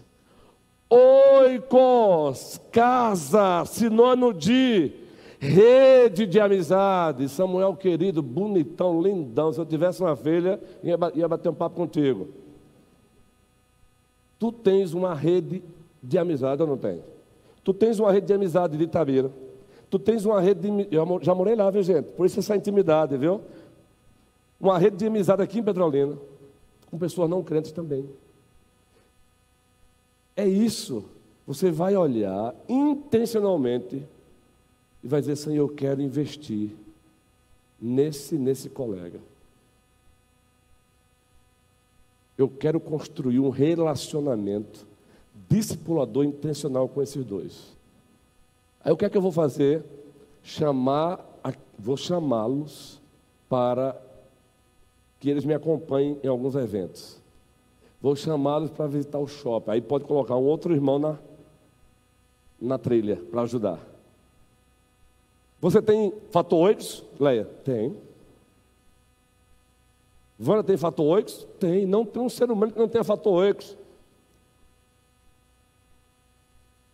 [0.95, 4.93] Oikos, casa, sinônimo de
[5.39, 7.27] rede de amizade.
[7.27, 9.51] Samuel querido, bonitão, lindão.
[9.51, 12.29] Se eu tivesse uma filha, ia bater um papo contigo.
[14.39, 15.61] Tu tens uma rede
[16.01, 17.01] de amizade ou não tem?
[17.61, 19.31] Tu tens uma rede de amizade de Itabira.
[19.89, 20.87] Tu tens uma rede de.
[20.95, 22.05] Eu já morei lá, viu, gente?
[22.11, 23.41] Por isso essa intimidade, viu?
[24.59, 26.17] Uma rede de amizade aqui em Petrolina.
[26.89, 28.07] Com pessoas não crentes também.
[30.35, 31.05] É isso.
[31.47, 34.03] Você vai olhar intencionalmente
[35.03, 36.71] e vai dizer: Senhor, eu quero investir
[37.79, 39.19] nesse, nesse colega.
[42.37, 44.85] Eu quero construir um relacionamento
[45.49, 47.75] discipulador intencional com esses dois.
[48.83, 49.83] Aí o que é que eu vou fazer?
[50.43, 51.23] Chamar,
[51.77, 52.99] vou chamá-los
[53.47, 53.99] para
[55.19, 57.17] que eles me acompanhem em alguns eventos.
[58.05, 59.71] Vou chamá-los para visitar o shopping.
[59.71, 61.17] Aí pode colocar um outro irmão na,
[62.61, 63.79] na trilha para ajudar.
[65.59, 67.45] Você tem fator 8, Leia?
[67.63, 67.97] Tem.
[70.37, 71.47] Vânia tem fator 8?
[71.59, 71.87] Tem.
[71.87, 73.75] Não tem um ser humano que não tenha fator 8.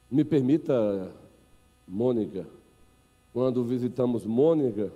[0.10, 1.12] Me permita,
[1.86, 2.47] Mônica,
[3.34, 4.89] quando visitamos Mônica,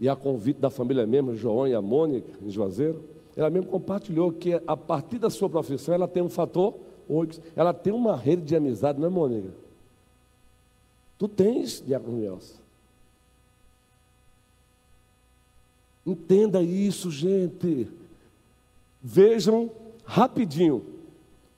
[0.00, 4.32] e a convite da família mesmo, João e a Mônica, em Juazeiro, ela mesmo compartilhou
[4.32, 6.74] que a partir da sua profissão ela tem um fator
[7.08, 9.50] oito, ela tem uma rede de amizade, não é, Mônica?
[11.18, 12.54] Tu tens, Diácono Nelson.
[16.04, 17.88] Entenda isso, gente.
[19.02, 19.70] Vejam
[20.04, 20.84] rapidinho.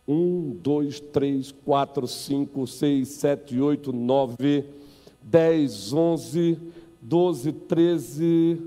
[0.07, 4.65] Um, dois, três, quatro, cinco, seis, sete, oito, nove,
[5.23, 6.59] dez, onze,
[7.03, 8.59] doze, treze,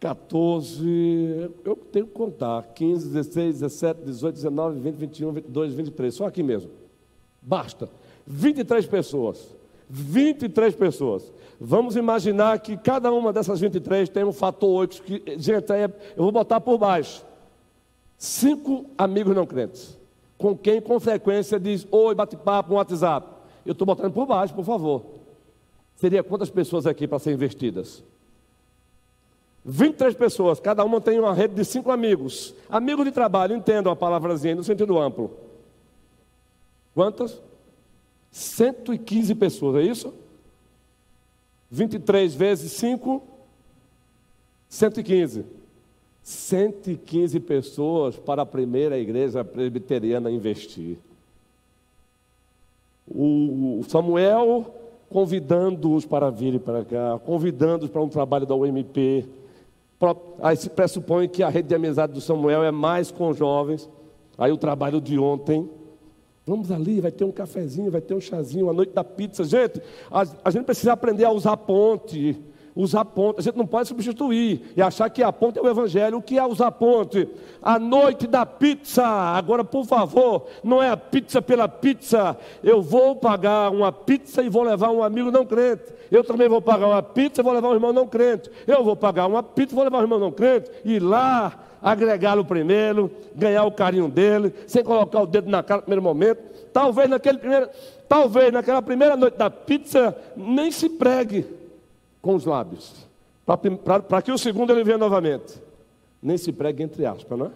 [0.00, 6.26] 14, eu tenho que contar, 15, 16, 17, 18, 19, 20, 21, 22, 23, só
[6.26, 6.70] aqui mesmo.
[7.42, 7.88] Basta.
[8.26, 9.56] 23 pessoas.
[9.88, 11.32] 23 pessoas.
[11.60, 15.72] Vamos imaginar que cada uma dessas 23 tem um fator 8, que, gente,
[16.16, 17.24] eu vou botar por baixo.
[18.16, 19.98] Cinco amigos não crentes,
[20.36, 23.26] com quem com frequência diz, oi, bate papo no WhatsApp.
[23.64, 25.04] Eu estou botando por baixo, por favor.
[25.96, 28.04] Seria quantas pessoas aqui para serem investidas?
[29.70, 32.54] 23 pessoas, cada uma tem uma rede de cinco amigos.
[32.70, 35.30] Amigos de trabalho, entendam a palavrazinha no sentido amplo.
[36.94, 37.38] Quantas?
[38.30, 40.14] 115 pessoas, é isso?
[41.70, 43.22] 23 vezes 5,
[44.70, 45.44] 115.
[46.22, 50.96] 115 pessoas para a primeira igreja presbiteriana investir.
[53.06, 54.74] O Samuel
[55.10, 59.26] convidando-os para virem para cá, convidando-os para um trabalho da UMP,
[60.40, 63.88] Aí se pressupõe que a rede de amizade do Samuel é mais com jovens.
[64.36, 65.68] Aí o trabalho de ontem.
[66.46, 69.44] Vamos ali, vai ter um cafezinho, vai ter um chazinho, a noite da pizza.
[69.44, 72.42] Gente, a, a gente precisa aprender a usar ponte
[72.78, 73.40] usar ponte.
[73.40, 76.18] A gente não pode substituir e achar que a ponte é o evangelho.
[76.18, 77.28] O que é usar ponte?
[77.60, 79.04] A noite da pizza.
[79.04, 82.36] Agora, por favor, não é a pizza pela pizza.
[82.62, 85.92] Eu vou pagar uma pizza e vou levar um amigo não crente.
[86.08, 88.48] Eu também vou pagar uma pizza e vou levar um irmão não crente.
[88.64, 90.70] Eu vou pagar uma pizza e vou levar um irmão não crente.
[90.84, 95.82] E lá agregá-lo primeiro, ganhar o carinho dele, sem colocar o dedo na cara no
[95.82, 96.40] primeiro momento.
[96.72, 97.68] Talvez naquele primeiro,
[98.08, 101.57] talvez naquela primeira noite da pizza nem se pregue
[102.20, 103.06] com os lábios,
[103.46, 105.60] para que o segundo ele venha novamente.
[106.22, 107.50] Nem se pregue entre aspas, não é?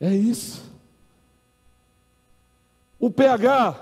[0.00, 0.70] É isso.
[2.98, 3.78] O pH,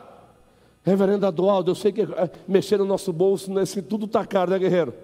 [0.85, 4.59] reverendo Adualdo, eu sei que é, mexer no nosso bolso, nesse tudo está caro, né,
[4.59, 4.95] guerreiro?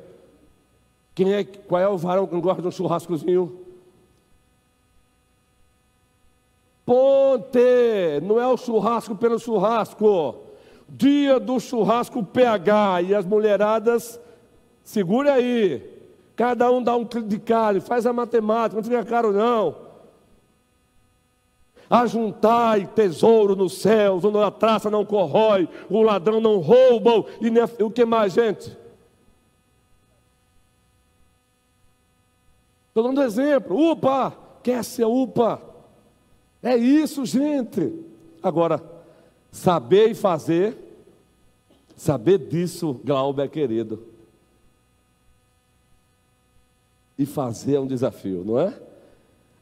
[1.15, 3.61] Quem é, qual é o varão que gosta de um churrascozinho?
[6.85, 10.43] Ponte, não é o churrasco pelo churrasco
[10.89, 14.21] dia do churrasco PH e as mulheradas,
[14.83, 15.83] segure aí,
[16.37, 19.85] cada um dá um de carne, faz a matemática, não fica caro não.
[21.89, 27.63] Ajuntai tesouro nos céus, onde a traça não corrói, o ladrão não rouba, e nem,
[27.81, 28.77] o que mais, gente?
[32.89, 35.61] Estou dando exemplo, upa, quer ser upa.
[36.63, 37.93] É isso, gente.
[38.43, 38.94] Agora,
[39.55, 40.85] saber e fazer
[41.97, 44.03] Saber disso, Glauber é querido.
[47.17, 48.75] E fazer é um desafio, não é?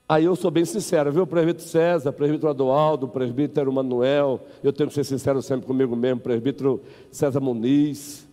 [0.08, 1.26] Aí eu sou bem sincero, viu?
[1.26, 6.82] Presbítero César, presbítero Adualdo, presbítero Manuel, eu tenho que ser sincero sempre comigo mesmo, presbítero
[7.10, 8.26] César Muniz,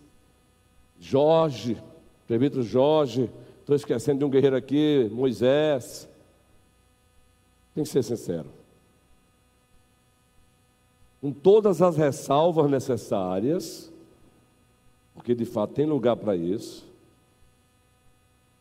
[0.98, 1.76] Jorge,
[2.26, 6.08] presbítero Jorge, estou esquecendo de um guerreiro aqui, Moisés.
[7.74, 8.59] Tem que ser sincero.
[11.20, 13.90] Com todas as ressalvas necessárias,
[15.14, 16.88] porque de fato tem lugar para isso.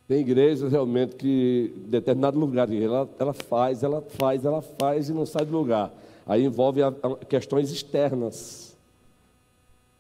[0.08, 5.14] Tem igrejas realmente que, em determinado lugar, ela, ela faz, ela faz, ela faz e
[5.14, 5.94] não sai do lugar.
[6.26, 8.76] Aí envolve a, a questões externas,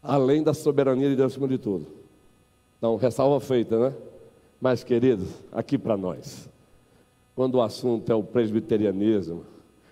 [0.01, 1.85] além da soberania de Deus acima de tudo.
[2.77, 3.95] Então, ressalva feita, né?
[4.59, 6.49] Mas, queridos, aqui para nós,
[7.35, 9.45] quando o assunto é o presbiterianismo,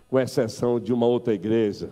[0.09, 1.89] com exceção de uma outra igreja,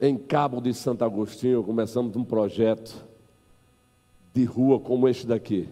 [0.00, 3.04] Em Cabo de Santo Agostinho, começamos um projeto
[4.34, 5.68] de rua como este daqui.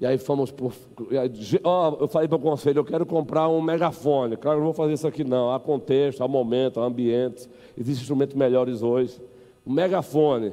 [0.00, 0.72] E aí fomos por.
[1.64, 4.36] Ó, eu falei para o conselho, eu quero comprar um megafone.
[4.36, 5.52] Claro, não vou fazer isso aqui não.
[5.52, 7.48] Há contexto, há momento, há ambientes.
[7.76, 9.20] Existem instrumentos melhores hoje.
[9.66, 10.52] Um megafone.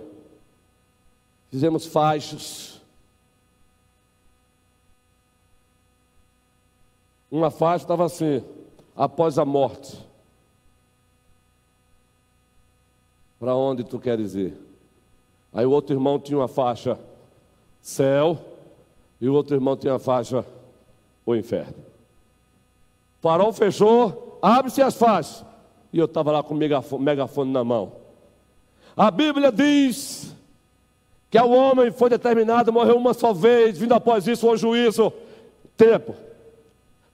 [1.52, 2.82] Fizemos faixas.
[7.30, 8.42] Uma faixa estava assim,
[8.96, 10.00] após a morte.
[13.46, 14.56] Para onde tu queres ir?
[15.54, 16.98] Aí o outro irmão tinha uma faixa
[17.80, 18.40] céu
[19.22, 20.44] e o outro irmão tinha uma faixa
[21.24, 21.76] o inferno.
[23.22, 25.46] farol fechou, abre-se as faces.
[25.94, 27.92] E eu estava lá com o megafone, megafone na mão.
[28.98, 30.36] A Bíblia diz
[31.30, 35.14] que ao homem foi determinado morrer uma só vez, vindo após isso o juízo.
[35.78, 36.16] Tempo.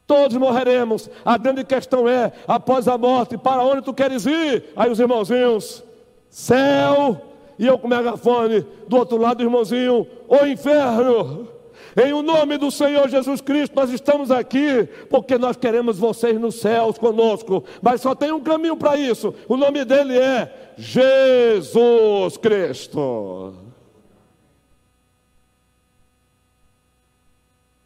[0.08, 1.10] Todos morreremos.
[1.26, 4.72] A grande questão é: após a morte, para onde tu queres ir?
[4.78, 5.84] Aí os irmãozinhos,
[6.32, 7.22] céu,
[7.60, 11.48] e eu com o megafone, do outro lado, irmãozinho, o inferno.
[11.96, 16.56] Em o nome do Senhor Jesus Cristo, nós estamos aqui porque nós queremos vocês nos
[16.56, 19.34] céus conosco, mas só tem um caminho para isso.
[19.48, 23.54] O nome dele é Jesus Cristo.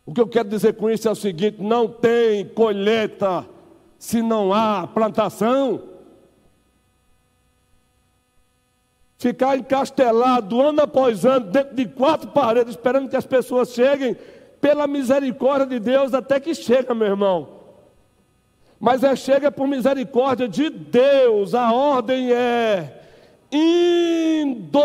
[0.05, 3.43] O que eu quero dizer com isso é o seguinte: não tem colheita
[3.97, 5.94] se não há plantação.
[9.17, 14.15] Ficar encastelado ano após ano, dentro de quatro paredes, esperando que as pessoas cheguem,
[14.59, 17.49] pela misericórdia de Deus, até que chega, meu irmão.
[18.79, 23.01] Mas é chega por misericórdia de Deus, a ordem é
[23.51, 24.79] indo.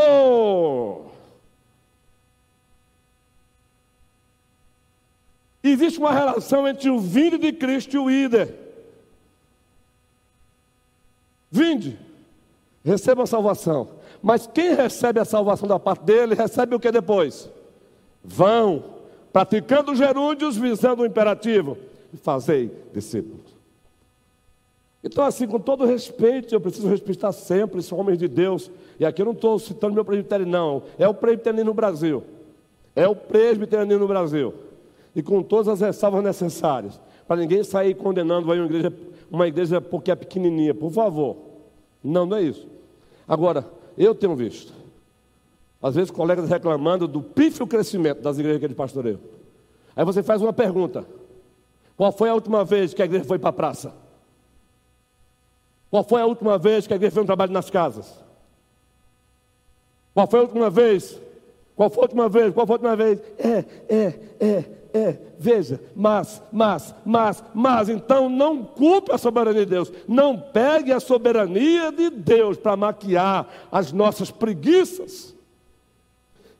[5.63, 8.55] Existe uma relação entre o vinde de Cristo e o ide.
[11.51, 11.99] Vinde,
[12.85, 14.00] receba a salvação.
[14.23, 17.51] Mas quem recebe a salvação da parte dele, recebe o que depois?
[18.23, 18.85] Vão,
[19.33, 21.79] praticando gerúndios, visando o imperativo,
[22.23, 23.51] fazei discípulos.
[25.03, 28.71] Então, assim, com todo respeito, eu preciso respeitar sempre esses homens de Deus.
[28.99, 30.83] E aqui eu não estou citando meu presbitério, não.
[30.99, 32.23] É o presbitério no Brasil.
[32.95, 34.53] É o presbitério no Brasil.
[35.17, 37.01] E com todas as ressalvas necessárias.
[37.27, 38.93] Para ninguém sair condenando uma igreja,
[39.31, 40.75] uma igreja porque é pequenininha.
[40.75, 41.37] Por favor.
[42.05, 42.69] Não, não é isso.
[43.27, 43.65] Agora,
[44.05, 44.73] eu tenho visto.
[45.83, 49.19] Às vezes, colegas reclamando do pífio crescimento das igrejas que ele pastoreia.
[49.97, 51.07] Aí você faz uma pergunta:
[51.97, 53.95] Qual foi a última vez que a igreja foi para a praça?
[55.91, 58.23] Qual foi a última vez que a igreja fez um trabalho nas casas?
[60.15, 61.21] Qual foi a última vez?
[61.75, 62.55] Qual foi a última vez?
[62.55, 63.21] Qual foi a última vez?
[63.39, 69.71] É, é, é, é, veja, mas, mas, mas, mas, então não culpe a soberania de
[69.71, 75.35] Deus, não pegue a soberania de Deus para maquiar as nossas preguiças.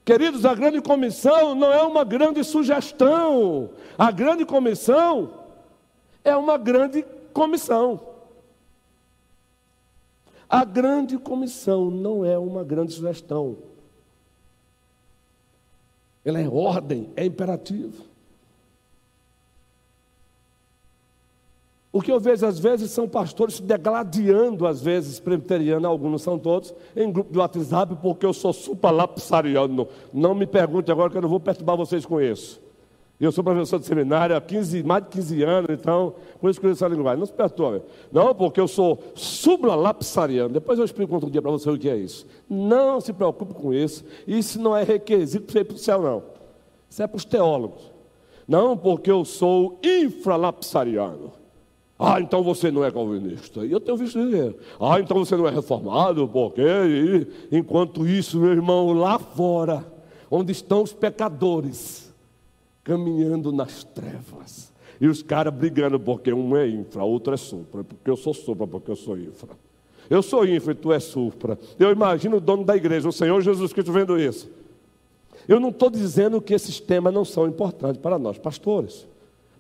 [0.03, 3.69] Queridos, a grande comissão não é uma grande sugestão,
[3.99, 5.31] a grande comissão
[6.25, 7.05] é uma grande
[7.35, 8.01] comissão.
[10.49, 13.59] A grande comissão não é uma grande sugestão.
[16.25, 18.10] Ela é ordem, é imperativo.
[21.93, 26.19] O que eu vejo às vezes são pastores se degladiando, às vezes, presbiteriano, alguns não
[26.19, 29.89] são todos, em grupo de WhatsApp, porque eu sou supralapsariano.
[30.13, 32.61] Não me pergunte agora que eu não vou perturbar vocês com isso.
[33.21, 36.67] Eu sou professor de seminário há 15, mais de 15 anos, então, por isso que
[36.67, 37.19] eu essa linguagem.
[37.19, 37.83] Não se perturbe.
[38.11, 40.55] Não, porque eu sou supralapsariano.
[40.55, 42.25] Depois eu explico outro dia para você o que é isso.
[42.49, 44.05] Não se preocupe com isso.
[44.27, 46.23] Isso não é requisito para ir para o céu, não.
[46.89, 47.83] Isso é para os teólogos.
[48.49, 51.40] Não, porque eu sou infralapsariano.
[52.03, 53.63] Ah, então você não é calvinista.
[53.63, 54.57] E eu tenho visto dizer.
[54.81, 56.63] Ah, então você não é reformado, porque
[57.53, 59.85] enquanto isso, meu irmão, lá fora,
[60.31, 62.11] onde estão os pecadores,
[62.83, 64.73] caminhando nas trevas.
[64.99, 68.67] E os caras brigando, porque um é infra, outro é supra, porque eu sou supra,
[68.67, 69.51] porque eu sou infra.
[70.09, 71.59] Eu sou infra e tu é supra.
[71.79, 74.49] Eu imagino o dono da igreja, o Senhor Jesus Cristo, vendo isso.
[75.47, 79.07] Eu não estou dizendo que esses temas não são importantes para nós, pastores,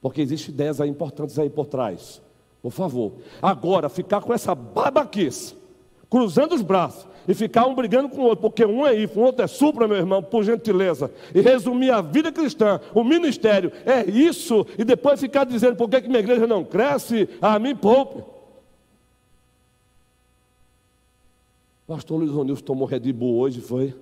[0.01, 2.23] porque existem ideias aí importantes aí por trás.
[2.63, 3.13] Por favor.
[3.41, 5.55] Agora, ficar com essa babaquice,
[6.09, 9.25] cruzando os braços, e ficar um brigando com o outro, porque um é IFO, o
[9.25, 14.09] outro é supra, meu irmão, por gentileza, e resumir a vida cristã, o ministério, é
[14.11, 18.23] isso, e depois ficar dizendo por que, que minha igreja não cresce, a mim poupe.
[21.87, 23.95] Pastor Luiz Onilson tomou Red Bull hoje, foi?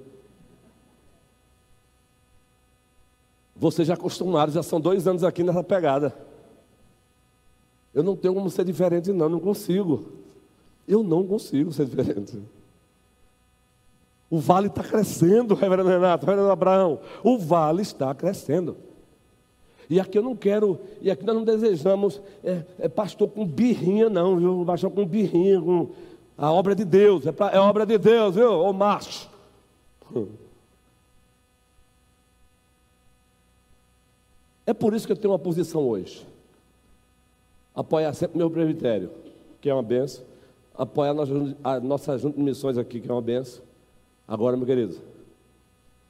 [3.56, 6.14] Vocês já acostumaram, já são dois anos aqui nessa pegada.
[7.98, 10.04] Eu não tenho como ser diferente, não, não consigo.
[10.86, 12.40] Eu não consigo ser diferente.
[14.30, 17.00] O vale está crescendo, reverendo Renato, reverendo Abraão.
[17.24, 18.76] O vale está crescendo.
[19.90, 24.08] E aqui eu não quero, e aqui nós não desejamos é, é pastor com birrinha,
[24.08, 24.64] não, viu?
[24.64, 25.88] Pastor com birrinha, com
[26.36, 28.52] a obra de Deus, é, pra, é obra de Deus, viu?
[28.60, 29.28] Ô macho.
[34.64, 36.24] É por isso que eu tenho uma posição hoje
[37.78, 39.08] apoiar sempre o meu presbitério,
[39.60, 40.24] que é uma benção,
[40.74, 41.14] apoiar
[41.62, 43.62] a nossa, a junta de missões aqui, que é uma benção.
[44.26, 44.96] Agora, meu querido,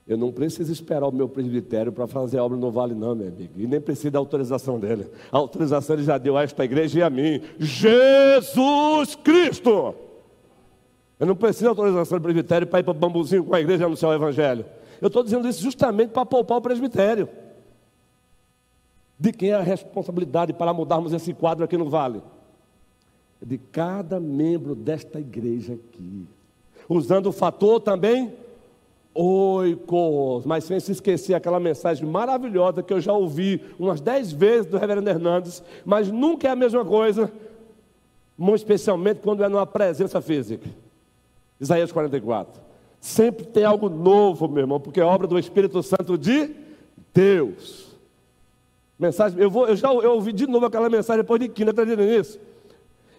[0.07, 3.53] Eu não preciso esperar o meu presbitério para fazer obra no vale, não, meu amigo.
[3.59, 5.07] E nem preciso da autorização dele.
[5.31, 7.43] A autorização ele já deu a esta igreja e a mim.
[7.59, 9.95] Jesus Cristo!
[11.21, 13.85] Eu não preciso da autorização do presbitério para ir para o bambuzinho com a igreja
[13.85, 14.65] anunciar o evangelho.
[14.99, 17.29] Eu estou dizendo isso justamente para poupar o presbitério.
[19.19, 22.23] De quem é a responsabilidade para mudarmos esse quadro aqui no vale?
[23.43, 26.27] De cada membro desta igreja aqui.
[26.89, 28.33] Usando o fator também
[29.15, 34.67] oikos, mas sem se esquecer aquela mensagem maravilhosa que eu já ouvi umas dez vezes
[34.67, 37.33] do reverendo Hernandes, mas nunca é a mesma coisa,
[38.37, 40.69] muito especialmente quando é numa presença física.
[41.61, 42.63] Isaías 44.
[43.01, 46.55] Sempre tem algo novo, meu irmão, porque é obra do Espírito Santo de
[47.13, 47.88] Deus.
[48.99, 52.05] Mensagem, eu, vou, eu já eu ouvi de novo aquela mensagem depois de quinta, acredita
[52.05, 52.41] nisso?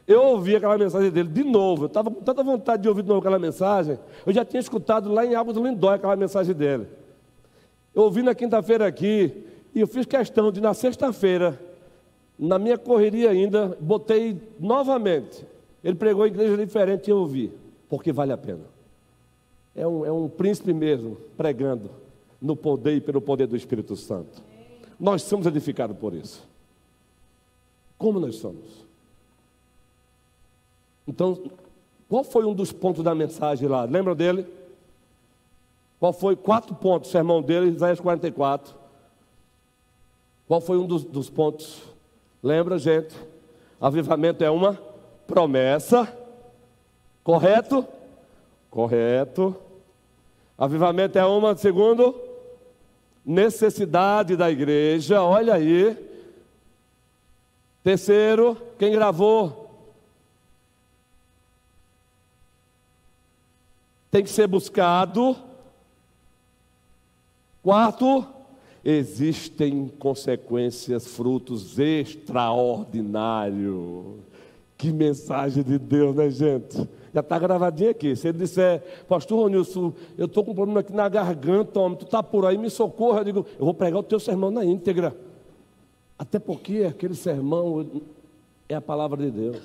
[0.05, 1.83] Eu ouvi aquela mensagem dele de novo.
[1.83, 3.97] Eu estava com tanta vontade de ouvir de novo aquela mensagem.
[4.25, 6.87] Eu já tinha escutado lá em Águas do Lindóia aquela mensagem dele.
[7.93, 9.45] Eu ouvi na quinta-feira aqui.
[9.73, 11.59] E eu fiz questão de, na sexta-feira,
[12.37, 15.45] na minha correria ainda, botei novamente.
[15.83, 17.53] Ele pregou em igreja diferente e eu ouvi.
[17.87, 18.63] Porque vale a pena.
[19.75, 21.91] É um, é um príncipe mesmo, pregando
[22.41, 24.41] no poder e pelo poder do Espírito Santo.
[24.99, 26.43] Nós somos edificados por isso.
[27.97, 28.85] Como nós somos?
[31.07, 31.51] Então,
[32.07, 33.83] qual foi um dos pontos da mensagem lá?
[33.83, 34.45] Lembra dele?
[35.99, 36.35] Qual foi?
[36.35, 38.73] Quatro pontos, sermão dele, Isaías 44.
[40.47, 41.81] Qual foi um dos, dos pontos?
[42.41, 43.15] Lembra, gente?
[43.79, 44.79] Avivamento é uma
[45.27, 46.11] promessa.
[47.23, 47.85] Correto?
[48.69, 49.55] Correto.
[50.57, 52.15] Avivamento é uma, segundo,
[53.29, 55.21] necessidade da igreja.
[55.21, 55.95] Olha aí.
[57.83, 59.69] Terceiro, quem gravou?
[64.11, 65.35] tem que ser buscado.
[67.61, 68.25] Quarto,
[68.83, 74.15] existem consequências, frutos extraordinários.
[74.77, 76.87] Que mensagem de Deus, né, gente?
[77.13, 78.15] Já está gravadinho aqui.
[78.15, 82.05] Se ele disser, Pastor Ronilson, eu estou com um problema aqui na garganta, homem, tu
[82.05, 83.21] está por aí, me socorra.
[83.21, 85.15] Eu digo, eu vou pregar o teu sermão na íntegra.
[86.17, 87.85] Até porque aquele sermão
[88.67, 89.57] é a palavra de Deus.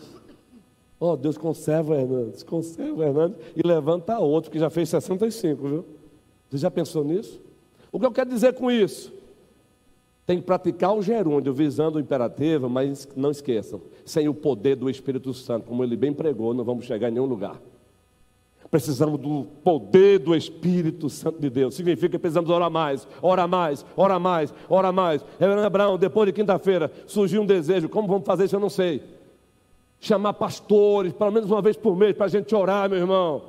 [0.98, 5.84] Oh, Deus conserva Hernandes, conserva Hernandes e levanta outro que já fez 65, viu?
[6.48, 7.40] Você já pensou nisso?
[7.92, 9.12] O que eu quero dizer com isso?
[10.26, 14.88] Tem que praticar o gerúndio, visando o imperativo, mas não esqueçam, sem o poder do
[14.88, 17.60] Espírito Santo, como ele bem pregou, não vamos chegar em nenhum lugar.
[18.70, 21.74] Precisamos do poder do Espírito Santo de Deus.
[21.74, 25.24] Significa que precisamos orar mais, orar mais, orar mais, orar mais.
[25.38, 27.88] Reverendo Abraão, depois de quinta-feira, surgiu um desejo.
[27.88, 28.56] Como vamos fazer isso?
[28.56, 29.02] Eu não sei
[30.00, 33.42] chamar pastores, pelo menos uma vez por mês, para a gente orar, meu irmão.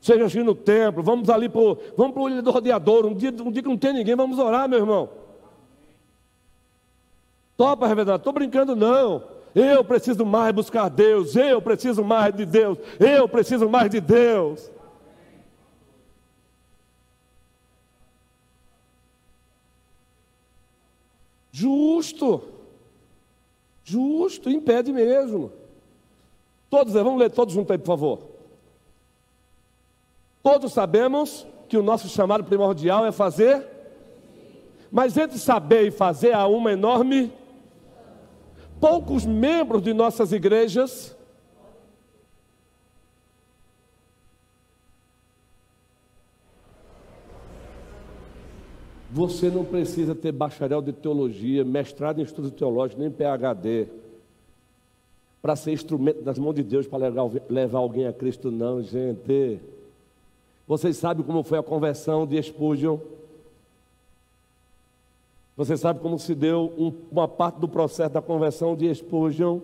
[0.00, 3.62] Seja aqui no templo, vamos ali para o Ilha do Rodeador, um dia, um dia
[3.62, 5.08] que não tem ninguém, vamos orar, meu irmão.
[7.56, 9.24] Topa, reverendo, estou brincando não.
[9.54, 14.70] Eu preciso mais buscar Deus, eu preciso mais de Deus, eu preciso mais de Deus.
[21.52, 22.42] Justo,
[23.84, 25.52] justo, impede mesmo.
[26.70, 28.18] Todos, vamos ler todos juntos aí, por favor.
[30.42, 33.66] Todos sabemos que o nosso chamado primordial é fazer,
[34.90, 37.30] mas entre saber e fazer há uma enorme.
[38.82, 41.16] Poucos membros de nossas igrejas
[49.14, 53.86] Você não precisa ter bacharel de teologia, mestrado em estudo teológico, nem PhD
[55.42, 59.60] para ser instrumento das mãos de Deus para levar, levar alguém a Cristo, não, gente.
[60.66, 62.98] Vocês sabem como foi a conversão de Spurgeon?
[65.56, 69.60] Você sabe como se deu um, uma parte do processo da conversão de Spurgeon?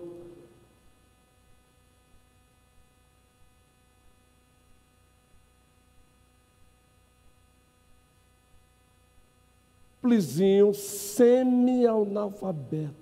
[10.01, 12.93] Plizinho semi-analfabeto.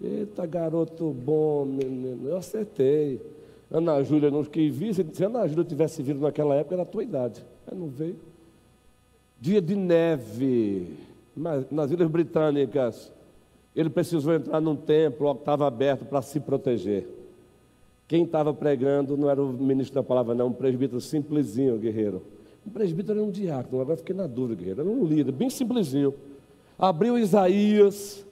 [0.00, 2.28] Eita, garoto bom, menino.
[2.28, 3.20] Eu acertei.
[3.70, 4.94] Ana Júlia não quis vir.
[4.94, 7.44] Se Ana Júlia tivesse vindo naquela época, era a tua idade.
[7.66, 8.16] Mas não veio.
[9.40, 10.96] Dia de neve.
[11.40, 13.10] Nas Ilhas Britânicas.
[13.74, 17.08] Ele precisou entrar num templo que estava aberto para se proteger.
[18.06, 22.22] Quem estava pregando não era o ministro da palavra, não, um presbítero simplesinho, guerreiro.
[22.66, 24.80] Um presbítero era um diácono, agora fiquei na dúvida, guerreiro.
[24.80, 26.12] Era um líder, bem simplesinho.
[26.76, 28.26] Abriu Isaías,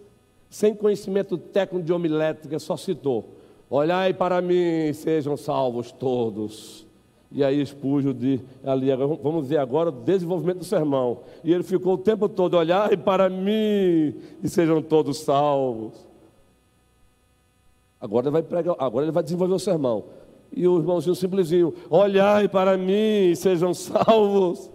[0.50, 3.36] sem conhecimento técnico de homilética, só citou:
[3.70, 6.87] Olhai para mim, sejam salvos todos.
[7.30, 8.88] E aí Espúgio de ali,
[9.22, 11.20] vamos ver agora o desenvolvimento do sermão.
[11.44, 15.92] E ele ficou o tempo todo, olhai para mim e sejam todos salvos.
[18.00, 20.04] Agora ele vai pregar, agora ele vai desenvolver o sermão.
[20.50, 24.70] E o irmãozinho simplesinho, olhai para mim e sejam salvos.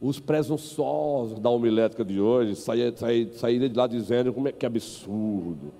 [0.00, 4.66] Os presunçosos da homilética de hoje saíram saí, saí de lá dizendo como é que
[4.66, 5.72] absurdo.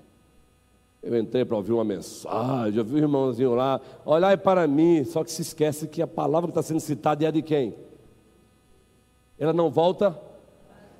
[1.03, 5.21] Eu entrei para ouvir uma mensagem, eu vi o irmãozinho lá, olhai para mim, só
[5.21, 7.75] que se esquece que a palavra que está sendo citada é de quem?
[9.37, 10.17] Ela não volta?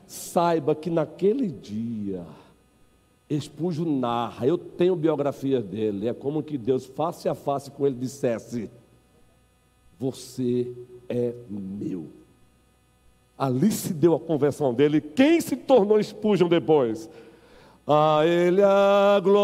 [0.05, 2.25] Saiba que naquele dia,
[3.29, 7.95] Espúgio narra, eu tenho biografia dele, é como que Deus, face a face com ele,
[7.95, 8.69] dissesse:
[9.97, 10.69] Você
[11.07, 12.07] é meu.
[13.37, 15.01] Ali se deu a conversão dele.
[15.01, 17.09] Quem se tornou Spurgeon depois?
[17.85, 19.43] A Ele a glória,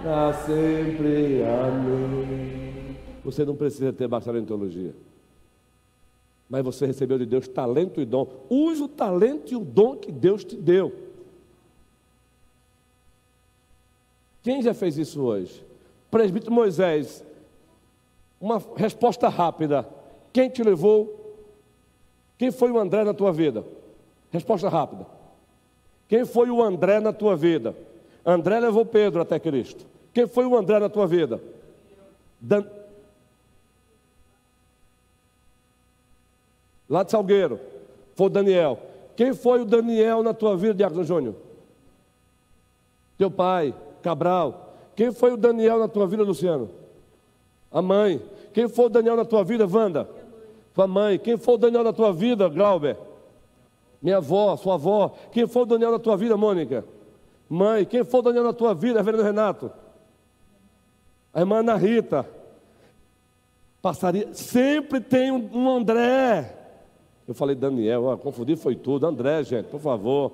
[0.00, 1.44] para sempre.
[1.44, 2.96] Amém.
[3.24, 4.94] Você não precisa ter bastante em teologia
[6.48, 8.26] mas você recebeu de Deus talento e dom.
[8.48, 11.07] Use o talento e o dom que Deus te deu.
[14.48, 15.62] Quem já fez isso hoje?
[16.10, 17.22] Presbítero Moisés,
[18.40, 19.86] uma resposta rápida.
[20.32, 21.36] Quem te levou?
[22.38, 23.62] Quem foi o André na tua vida?
[24.30, 25.06] Resposta rápida.
[26.08, 27.76] Quem foi o André na tua vida?
[28.24, 29.84] André levou Pedro até Cristo.
[30.14, 31.42] Quem foi o André na tua vida?
[32.40, 32.64] Dan...
[36.88, 37.60] Lá de Salgueiro,
[38.14, 38.78] foi o Daniel.
[39.14, 41.34] Quem foi o Daniel na tua vida, Diácono Júnior?
[43.18, 43.74] Teu pai,
[44.08, 44.74] Cabral.
[44.96, 46.70] Quem foi o Daniel na tua vida, Luciano?
[47.70, 48.22] A mãe.
[48.54, 50.08] Quem foi o Daniel na tua vida, Wanda?
[50.74, 51.18] Tua mãe.
[51.18, 52.96] Quem foi o Daniel na tua vida, Glauber?
[54.00, 55.14] Minha avó, sua avó.
[55.30, 56.86] Quem foi o Daniel na tua vida, Mônica?
[57.50, 57.84] Mãe.
[57.84, 59.70] Quem foi o Daniel na tua vida, Reverendo Renato?
[61.34, 62.26] A irmã Ana Rita.
[63.82, 64.32] Passaria.
[64.32, 66.56] Sempre tem um André.
[67.26, 69.06] Eu falei Daniel, ó, confundi foi tudo.
[69.06, 70.32] André, gente, por favor.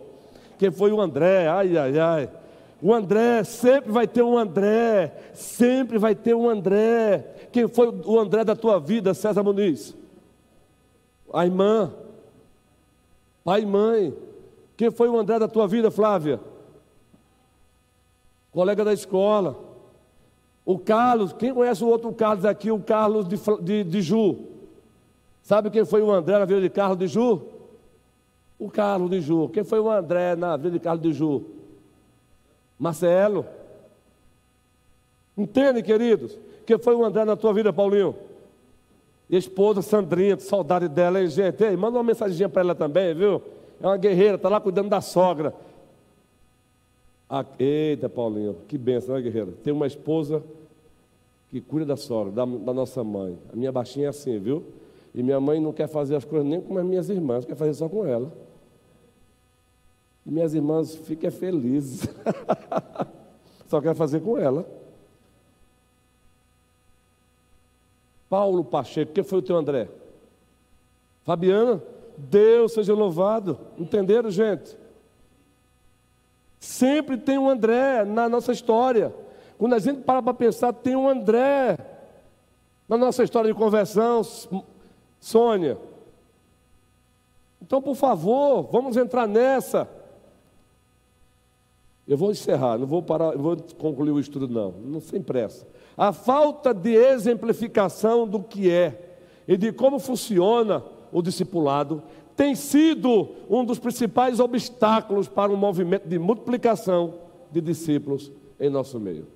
[0.60, 1.48] Quem foi o André?
[1.48, 2.43] Ai, ai, ai.
[2.82, 5.30] O André, sempre vai ter um André.
[5.32, 7.48] Sempre vai ter um André.
[7.52, 9.96] Quem foi o André da tua vida, César Muniz?
[11.32, 11.92] A irmã.
[13.42, 14.14] Pai e mãe.
[14.76, 16.40] Quem foi o André da tua vida, Flávia?
[18.50, 19.56] Colega da escola.
[20.64, 22.70] O Carlos, quem conhece o outro Carlos aqui?
[22.70, 24.38] O Carlos de, de, de Ju.
[25.42, 27.42] Sabe quem foi o André na vida de Carlos de Ju?
[28.58, 29.48] O Carlos de Ju.
[29.50, 31.44] Quem foi o André na vida de Carlos de Ju?
[32.78, 33.46] Marcelo.
[35.36, 36.38] Entende, queridos?
[36.66, 38.14] Quem foi o André na tua vida, Paulinho?
[39.28, 41.62] E esposa Sandrinha, saudade dela, hein, gente?
[41.64, 43.42] Ei, manda uma mensaginha para ela também, viu?
[43.80, 45.54] É uma guerreira, está lá cuidando da sogra.
[47.28, 49.52] Ah, eita, Paulinho, que benção, né, guerreira?
[49.62, 50.42] Tem uma esposa
[51.50, 53.38] que cuida da sogra, da, da nossa mãe.
[53.52, 54.62] A minha baixinha é assim, viu?
[55.14, 57.74] E minha mãe não quer fazer as coisas nem com as minhas irmãs, quer fazer
[57.74, 58.32] só com ela.
[60.26, 62.08] E minhas irmãs ficam felizes.
[63.68, 64.66] só quer fazer com ela.
[68.28, 69.88] Paulo Pacheco, quem foi o teu André?
[71.24, 71.82] Fabiana,
[72.16, 73.58] Deus seja louvado.
[73.78, 74.76] Entenderam, gente?
[76.58, 79.14] Sempre tem um André na nossa história.
[79.58, 81.78] Quando a gente para para pensar, tem um André
[82.88, 84.22] na nossa história de conversão,
[85.20, 85.78] Sônia.
[87.60, 89.88] Então, por favor, vamos entrar nessa.
[92.06, 95.66] Eu vou encerrar, não vou parar, vou concluir o estudo, não, não sem pressa.
[95.96, 99.16] A falta de exemplificação do que é
[99.48, 100.82] e de como funciona
[101.12, 102.02] o discipulado
[102.36, 107.14] tem sido um dos principais obstáculos para um movimento de multiplicação
[107.50, 109.26] de discípulos em nosso meio.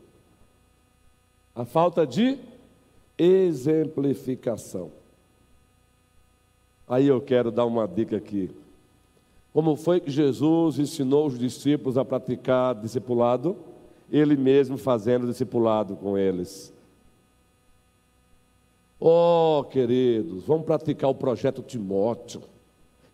[1.55, 2.39] A falta de
[3.17, 4.91] exemplificação.
[6.89, 8.51] Aí eu quero dar uma dica aqui.
[9.53, 13.57] Como foi que Jesus ensinou os discípulos a praticar discipulado?
[14.11, 16.73] Ele mesmo fazendo discipulado com eles.
[19.01, 22.43] Oh, queridos, vamos praticar o projeto Timóteo.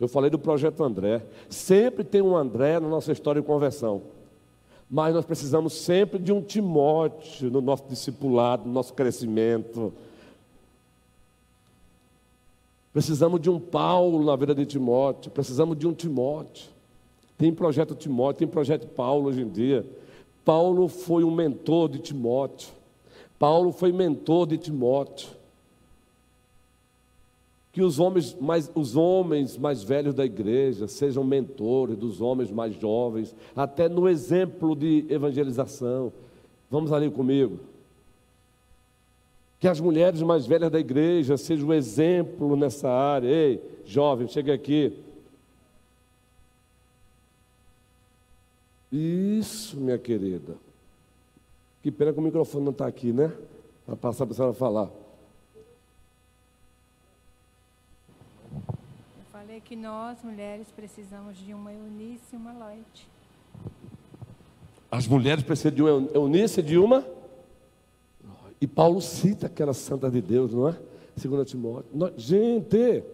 [0.01, 1.25] Eu falei do projeto André.
[1.49, 4.03] Sempre tem um André na nossa história de conversão.
[4.91, 9.93] Mas nós precisamos sempre de um Timóteo no nosso discipulado, no nosso crescimento.
[12.95, 16.71] Precisamos de um Paulo na vida de Timóteo, precisamos de um Timóteo.
[17.37, 19.85] Tem projeto Timóteo, tem projeto Paulo hoje em dia.
[20.45, 22.69] Paulo foi um mentor de Timóteo.
[23.37, 25.29] Paulo foi mentor de Timóteo.
[27.73, 32.73] que os homens, mais, os homens mais velhos da igreja sejam mentores dos homens mais
[32.77, 36.13] jovens, até no exemplo de evangelização.
[36.71, 37.59] Vamos ali comigo.
[39.65, 43.27] Que as mulheres mais velhas da igreja sejam um exemplo nessa área.
[43.27, 44.93] Ei, jovem, chega aqui.
[48.93, 50.57] Isso, minha querida.
[51.83, 53.33] Que pena que o microfone não está aqui, né?
[53.87, 54.91] Para passar para a senhora falar.
[59.33, 63.09] falei que nós, mulheres, precisamos de uma Eunice e uma Loite.
[64.91, 67.24] As mulheres precisam de uma Eunice e de uma.
[68.61, 70.77] E Paulo cita aquela santa de Deus, não é?
[71.17, 72.13] Segundo Timóteo.
[72.17, 73.05] Gente,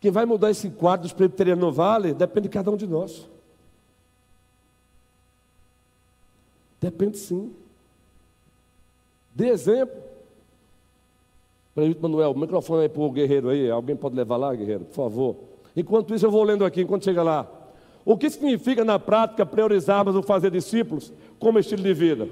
[0.00, 3.28] quem vai mudar esse quadro dos presbiterianos no vale depende de cada um de nós.
[6.80, 7.54] Depende sim.
[9.34, 10.02] Dê exemplo.
[11.74, 13.70] Prefeito Manuel, o microfone aí para o guerreiro aí.
[13.70, 15.36] Alguém pode levar lá, guerreiro, por favor.
[15.76, 17.48] Enquanto isso, eu vou lendo aqui, enquanto chega lá.
[18.04, 22.28] O que significa na prática priorizarmos o fazer discípulos como estilo de vida?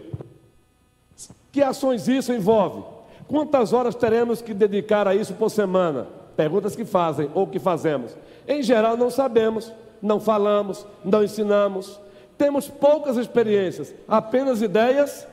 [1.52, 2.82] Que ações isso envolve?
[3.26, 6.06] Quantas horas teremos que dedicar a isso por semana?
[6.36, 8.16] Perguntas que fazem ou que fazemos.
[8.46, 12.00] Em geral, não sabemos, não falamos, não ensinamos.
[12.36, 15.26] Temos poucas experiências, apenas ideias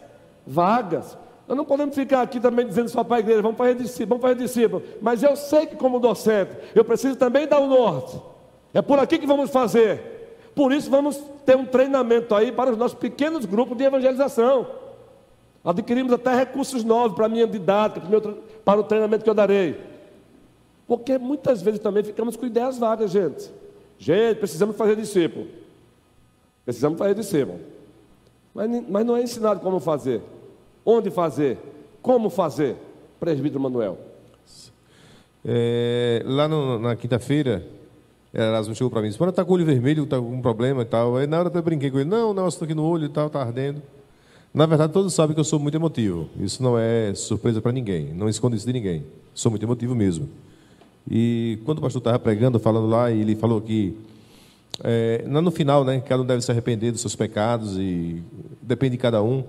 [0.45, 1.18] vagas.
[1.47, 4.22] Nós não podemos ficar aqui também dizendo só para a igreja, vamos fazer discípulo, vamos
[4.22, 4.84] fazer discípulo.
[5.01, 8.20] Mas eu sei que como docente, eu preciso também dar o norte.
[8.74, 10.18] É por aqui que vamos fazer.
[10.53, 14.68] Por isso vamos ter um treinamento aí para os nossos pequenos grupos de evangelização.
[15.70, 19.30] Adquirimos até recursos novos para a minha didática, para o, meu, para o treinamento que
[19.30, 19.80] eu darei.
[20.88, 23.51] Porque muitas vezes também ficamos com ideias vagas, gente.
[23.99, 25.47] Gente, precisamos fazer discípulo.
[26.63, 27.59] Precisamos fazer discípulo.
[28.53, 30.22] Mas, mas não é ensinado como fazer
[30.88, 31.57] onde fazer,
[32.01, 32.78] como fazer.
[33.20, 33.97] Presbítero Manuel.
[35.43, 37.65] É, lá no, na quinta-feira,
[38.34, 40.84] Erasmo chegou para mim e disse: está com o olho vermelho, está com um problema
[40.84, 41.18] e tal.
[41.18, 43.28] Aí na hora eu brinquei com ele: Não, não, estou aqui no olho e tal,
[43.28, 43.82] está ardendo.
[44.58, 46.28] Na verdade, todos sabem que eu sou muito emotivo.
[46.39, 48.12] Isso não é surpresa para ninguém.
[48.16, 49.05] Não escondo isso de ninguém.
[49.32, 50.28] Sou muito emotivo mesmo.
[51.08, 53.95] E quando o pastor estava pregando, falando lá, ele falou que
[54.84, 58.24] é, no final, né, cada um deve se arrepender dos seus pecados e
[58.60, 59.43] depende de cada um.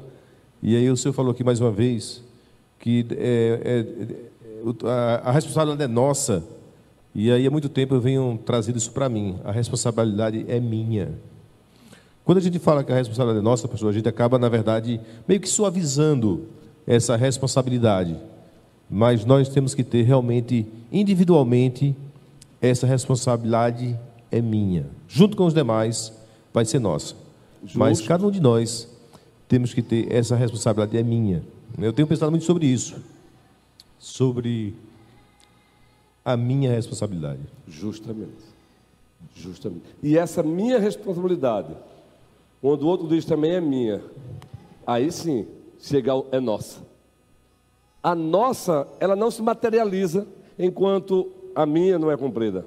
[0.63, 2.23] E aí o senhor falou aqui mais uma vez
[2.79, 6.45] que é, é, a, a, responsabilidade é nossa.
[7.15, 9.41] E aí há muito tempo eu venho trazendo isso para mim.
[9.43, 11.15] A responsabilidade é minha.
[12.29, 15.01] Quando a gente fala que a responsabilidade é nossa, pastor, a gente acaba, na verdade,
[15.27, 16.47] meio que suavizando
[16.87, 18.19] essa responsabilidade.
[18.91, 21.97] Mas nós temos que ter realmente, individualmente,
[22.61, 23.99] essa responsabilidade
[24.31, 24.85] é minha.
[25.09, 26.13] Junto com os demais,
[26.53, 27.15] vai ser nossa.
[27.63, 27.79] Justo.
[27.79, 28.87] Mas cada um de nós
[29.49, 31.43] temos que ter essa responsabilidade, é minha.
[31.79, 32.97] Eu tenho pensado muito sobre isso,
[33.99, 34.75] sobre
[36.23, 37.41] a minha responsabilidade.
[37.67, 38.45] Justamente.
[39.35, 39.85] Justamente.
[40.03, 41.75] E essa minha responsabilidade,
[42.61, 44.03] quando o outro diz também é minha,
[44.87, 45.47] aí sim,
[45.79, 46.83] chega é nossa.
[48.03, 50.27] A nossa, ela não se materializa
[50.59, 52.65] enquanto a minha não é cumprida.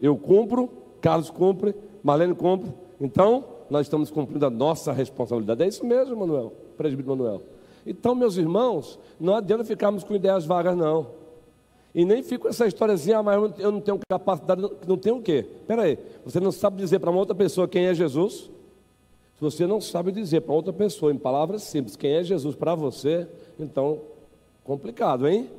[0.00, 0.70] Eu cumpro,
[1.00, 2.72] Carlos cumpre, Marlene cumpre.
[3.00, 5.62] Então, nós estamos cumprindo a nossa responsabilidade.
[5.62, 7.42] É isso mesmo, Manuel, presbítero Manuel.
[7.86, 11.06] Então, meus irmãos, não adianta ficarmos com ideias vagas, não.
[11.94, 15.46] E nem fico essa historiazinha, ah, mas eu não tenho capacidade, não tenho o quê?
[15.60, 18.50] Espera aí, você não sabe dizer para uma outra pessoa quem é Jesus?
[19.44, 23.28] Você não sabe dizer para outra pessoa, em palavras simples, quem é Jesus para você,
[23.58, 24.00] então,
[24.64, 25.50] complicado, hein?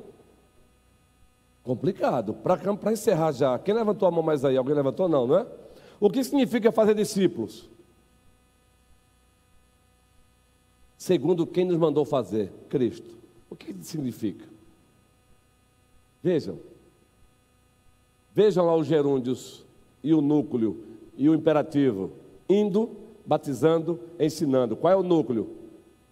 [1.62, 2.34] Complicado.
[2.34, 4.56] Para encerrar já, quem levantou a mão mais aí?
[4.56, 5.08] Alguém levantou?
[5.08, 5.46] Não, não é?
[6.00, 7.68] O que significa fazer discípulos?
[10.98, 13.14] segundo quem nos mandou fazer, Cristo.
[13.48, 14.44] O que significa?
[16.20, 16.58] Vejam.
[18.34, 19.64] Vejam lá os gerúndios
[20.02, 20.82] e o núcleo
[21.16, 22.10] e o imperativo.
[22.50, 22.90] Indo,
[23.26, 24.76] batizando, ensinando.
[24.76, 25.50] Qual é o núcleo?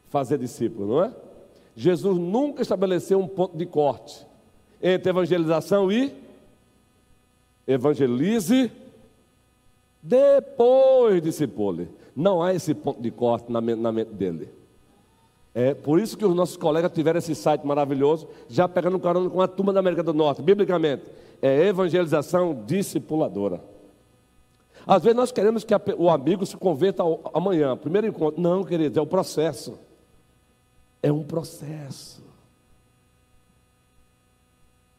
[0.08, 1.12] Fazer discípulo, não é?
[1.76, 4.26] Jesus nunca estabeleceu um ponto de corte
[4.82, 6.12] entre evangelização e
[7.66, 8.70] evangelize,
[10.02, 11.88] depois discipule.
[12.14, 14.48] Não há esse ponto de corte na mente dele.
[15.54, 19.40] É por isso que os nossos colegas tiveram esse site maravilhoso, já pegando carona com
[19.40, 21.04] a turma da América do Norte, biblicamente.
[21.40, 23.60] É evangelização discipuladora.
[24.87, 28.41] Às vezes nós queremos que o amigo se converta amanhã, primeiro encontro.
[28.41, 29.78] Não, querido, é o processo.
[31.03, 32.22] É um processo.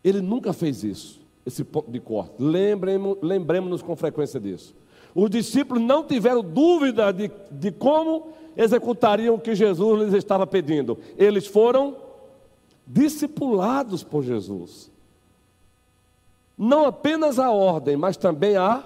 [0.03, 2.33] Ele nunca fez isso, esse ponto de corte.
[2.39, 4.75] Lembremos-nos com frequência disso.
[5.13, 10.97] Os discípulos não tiveram dúvida de, de como executariam o que Jesus lhes estava pedindo.
[11.17, 11.97] Eles foram
[12.85, 14.91] discipulados por Jesus.
[16.57, 18.83] não apenas a ordem, mas também a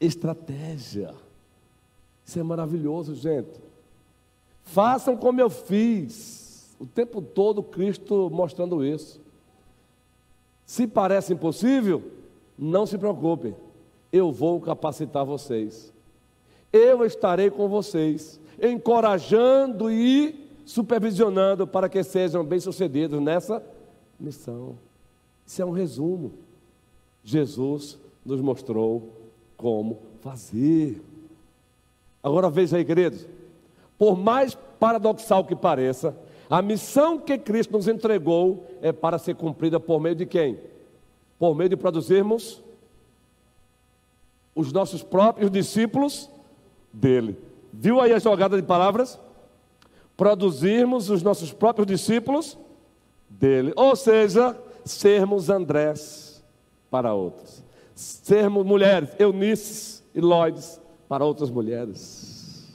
[0.00, 1.14] estratégia.
[2.24, 3.60] Isso é maravilhoso, gente.
[4.62, 6.74] Façam como eu fiz.
[6.78, 9.20] O tempo todo Cristo mostrando isso.
[10.64, 12.02] Se parece impossível,
[12.56, 13.54] não se preocupem.
[14.12, 15.92] Eu vou capacitar vocês.
[16.72, 23.62] Eu estarei com vocês, encorajando e supervisionando para que sejam bem-sucedidos nessa
[24.18, 24.78] missão.
[25.44, 26.32] Isso é um resumo.
[27.24, 29.19] Jesus nos mostrou
[29.60, 31.02] como fazer.
[32.22, 33.26] Agora veja aí, queridos.
[33.98, 36.16] Por mais paradoxal que pareça,
[36.48, 40.58] a missão que Cristo nos entregou é para ser cumprida por meio de quem?
[41.38, 42.62] Por meio de produzirmos
[44.54, 46.30] os nossos próprios discípulos
[46.90, 47.36] dele.
[47.70, 49.20] Viu aí a jogada de palavras?
[50.16, 52.56] Produzirmos os nossos próprios discípulos
[53.28, 53.74] dele.
[53.76, 54.56] Ou seja,
[54.86, 56.42] sermos Andrés
[56.90, 57.62] para outros.
[58.00, 62.66] Sermos mulheres, Eunices e Loides para outras mulheres.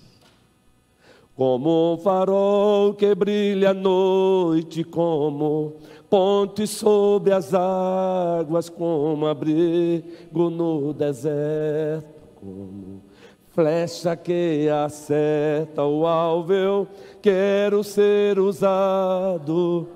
[1.35, 5.77] Como um farol que brilha à noite, como
[6.11, 13.01] ponte sobre as águas, como abrigo no deserto, como
[13.49, 16.87] flecha que acerta o alvo, eu
[17.19, 19.87] quero ser usado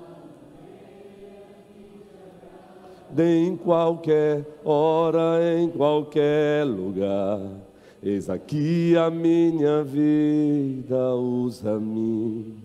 [3.18, 7.40] em qualquer hora, em qualquer lugar.
[8.02, 12.56] Eis aqui a minha vida, usa-me,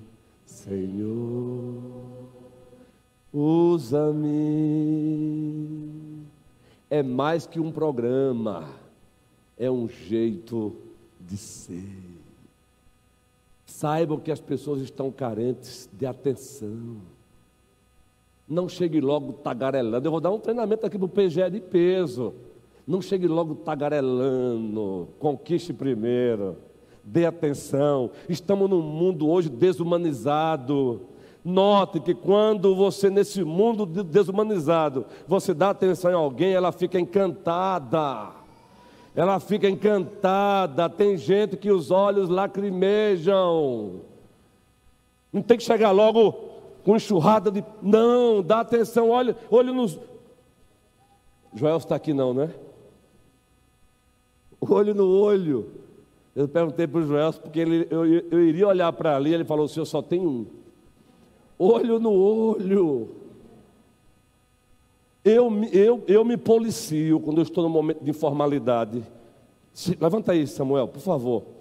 [0.44, 1.80] Senhor,
[3.32, 4.34] usa-me.
[6.88, 8.68] É mais que um programa,
[9.58, 10.76] é um jeito
[11.18, 12.14] de ser.
[13.66, 17.13] Saibam que as pessoas estão carentes de atenção.
[18.48, 20.06] Não chegue logo tagarelando.
[20.06, 22.34] Eu vou dar um treinamento aqui para o PGE de peso.
[22.86, 25.08] Não chegue logo tagarelando.
[25.18, 26.56] Conquiste primeiro.
[27.02, 28.10] Dê atenção.
[28.28, 31.00] Estamos num mundo hoje desumanizado.
[31.42, 38.30] Note que quando você, nesse mundo desumanizado, você dá atenção a alguém, ela fica encantada.
[39.14, 40.88] Ela fica encantada.
[40.88, 44.00] Tem gente que os olhos lacrimejam.
[45.32, 46.53] Não tem que chegar logo
[46.84, 47.64] com enxurrada de.
[47.82, 49.98] Não, dá atenção, olha, olha nos.
[51.54, 52.54] Joel está aqui não, né?
[54.60, 55.70] Olho no olho.
[56.34, 59.66] Eu perguntei para o Joel porque ele, eu, eu iria olhar para ali, ele falou:
[59.66, 60.46] o senhor só tem um.
[61.58, 63.08] Olho no olho.
[65.24, 69.02] Eu, eu, eu me policio quando eu estou no momento de informalidade.
[70.00, 71.53] Levanta aí, Samuel, por favor.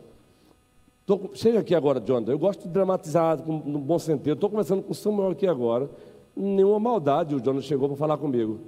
[1.05, 2.31] Tô, chega aqui agora, Jonathan.
[2.31, 4.33] Eu gosto de dramatizar no bom sentido.
[4.33, 5.89] Estou conversando com o Samuel aqui agora.
[6.35, 8.59] Nenhuma maldade, o Jonathan chegou para falar comigo.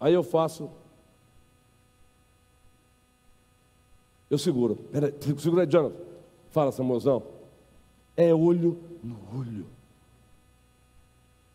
[0.00, 0.68] Aí eu faço.
[4.28, 4.76] Eu seguro.
[4.90, 5.96] Peraí, segura aí, Jonathan.
[6.50, 7.22] Fala, Samuelzão.
[8.16, 9.66] É olho no olho.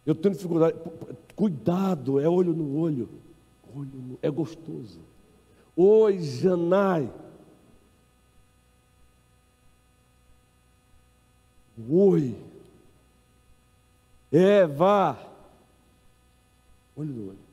[0.06, 0.78] Eu tenho dificuldade.
[1.36, 3.10] Cuidado, é olho no olho.
[3.76, 4.20] olho no...
[4.22, 5.00] É gostoso.
[5.76, 7.12] Oi, Janai.
[11.90, 12.36] Oi.
[14.32, 15.18] Eva.
[16.96, 17.52] Olho no olho.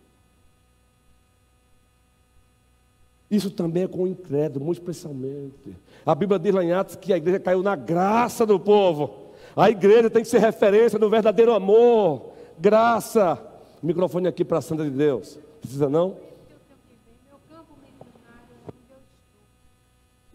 [3.30, 5.76] Isso também é com o incrédulo, muito especialmente.
[6.04, 9.32] A Bíblia diz lá em Atos que a igreja caiu na graça do povo.
[9.54, 12.32] A igreja tem que ser referência do verdadeiro amor.
[12.58, 13.38] Graça.
[13.82, 15.38] Microfone aqui para a Santa de Deus.
[15.60, 16.16] Precisa não?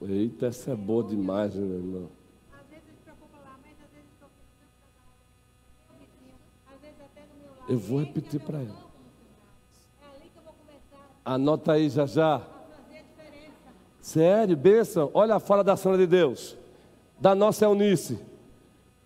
[0.01, 2.22] Eita, essa é boa demais, meu irmão.
[7.67, 8.83] Eu vou repetir para ela.
[11.23, 12.41] Anota aí já já.
[14.01, 15.09] Sério, bênção.
[15.13, 16.57] Olha a fala da Santa de Deus,
[17.19, 18.19] da nossa Eunice.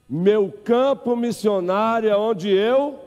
[0.09, 2.99] Meu campo missionário é onde eu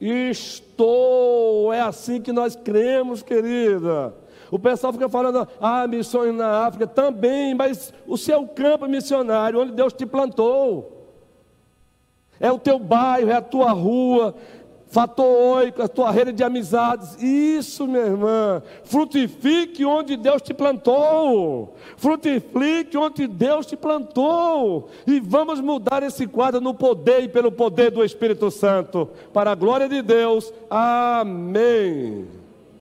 [0.00, 1.72] estou.
[1.72, 4.14] É assim que nós cremos, querida.
[4.50, 9.72] O pessoal fica falando, ah, missões na África também, mas o seu campo missionário, onde
[9.72, 11.08] Deus te plantou.
[12.38, 14.34] É o teu bairro, é a tua rua,
[14.94, 17.20] Fator 8, a tua rede de amizades.
[17.20, 18.62] Isso, minha irmã.
[18.84, 21.74] Frutifique onde Deus te plantou.
[21.96, 24.88] Frutifique onde Deus te plantou.
[25.04, 29.08] E vamos mudar esse quadro no poder e pelo poder do Espírito Santo.
[29.32, 30.52] Para a glória de Deus.
[30.70, 32.43] Amém.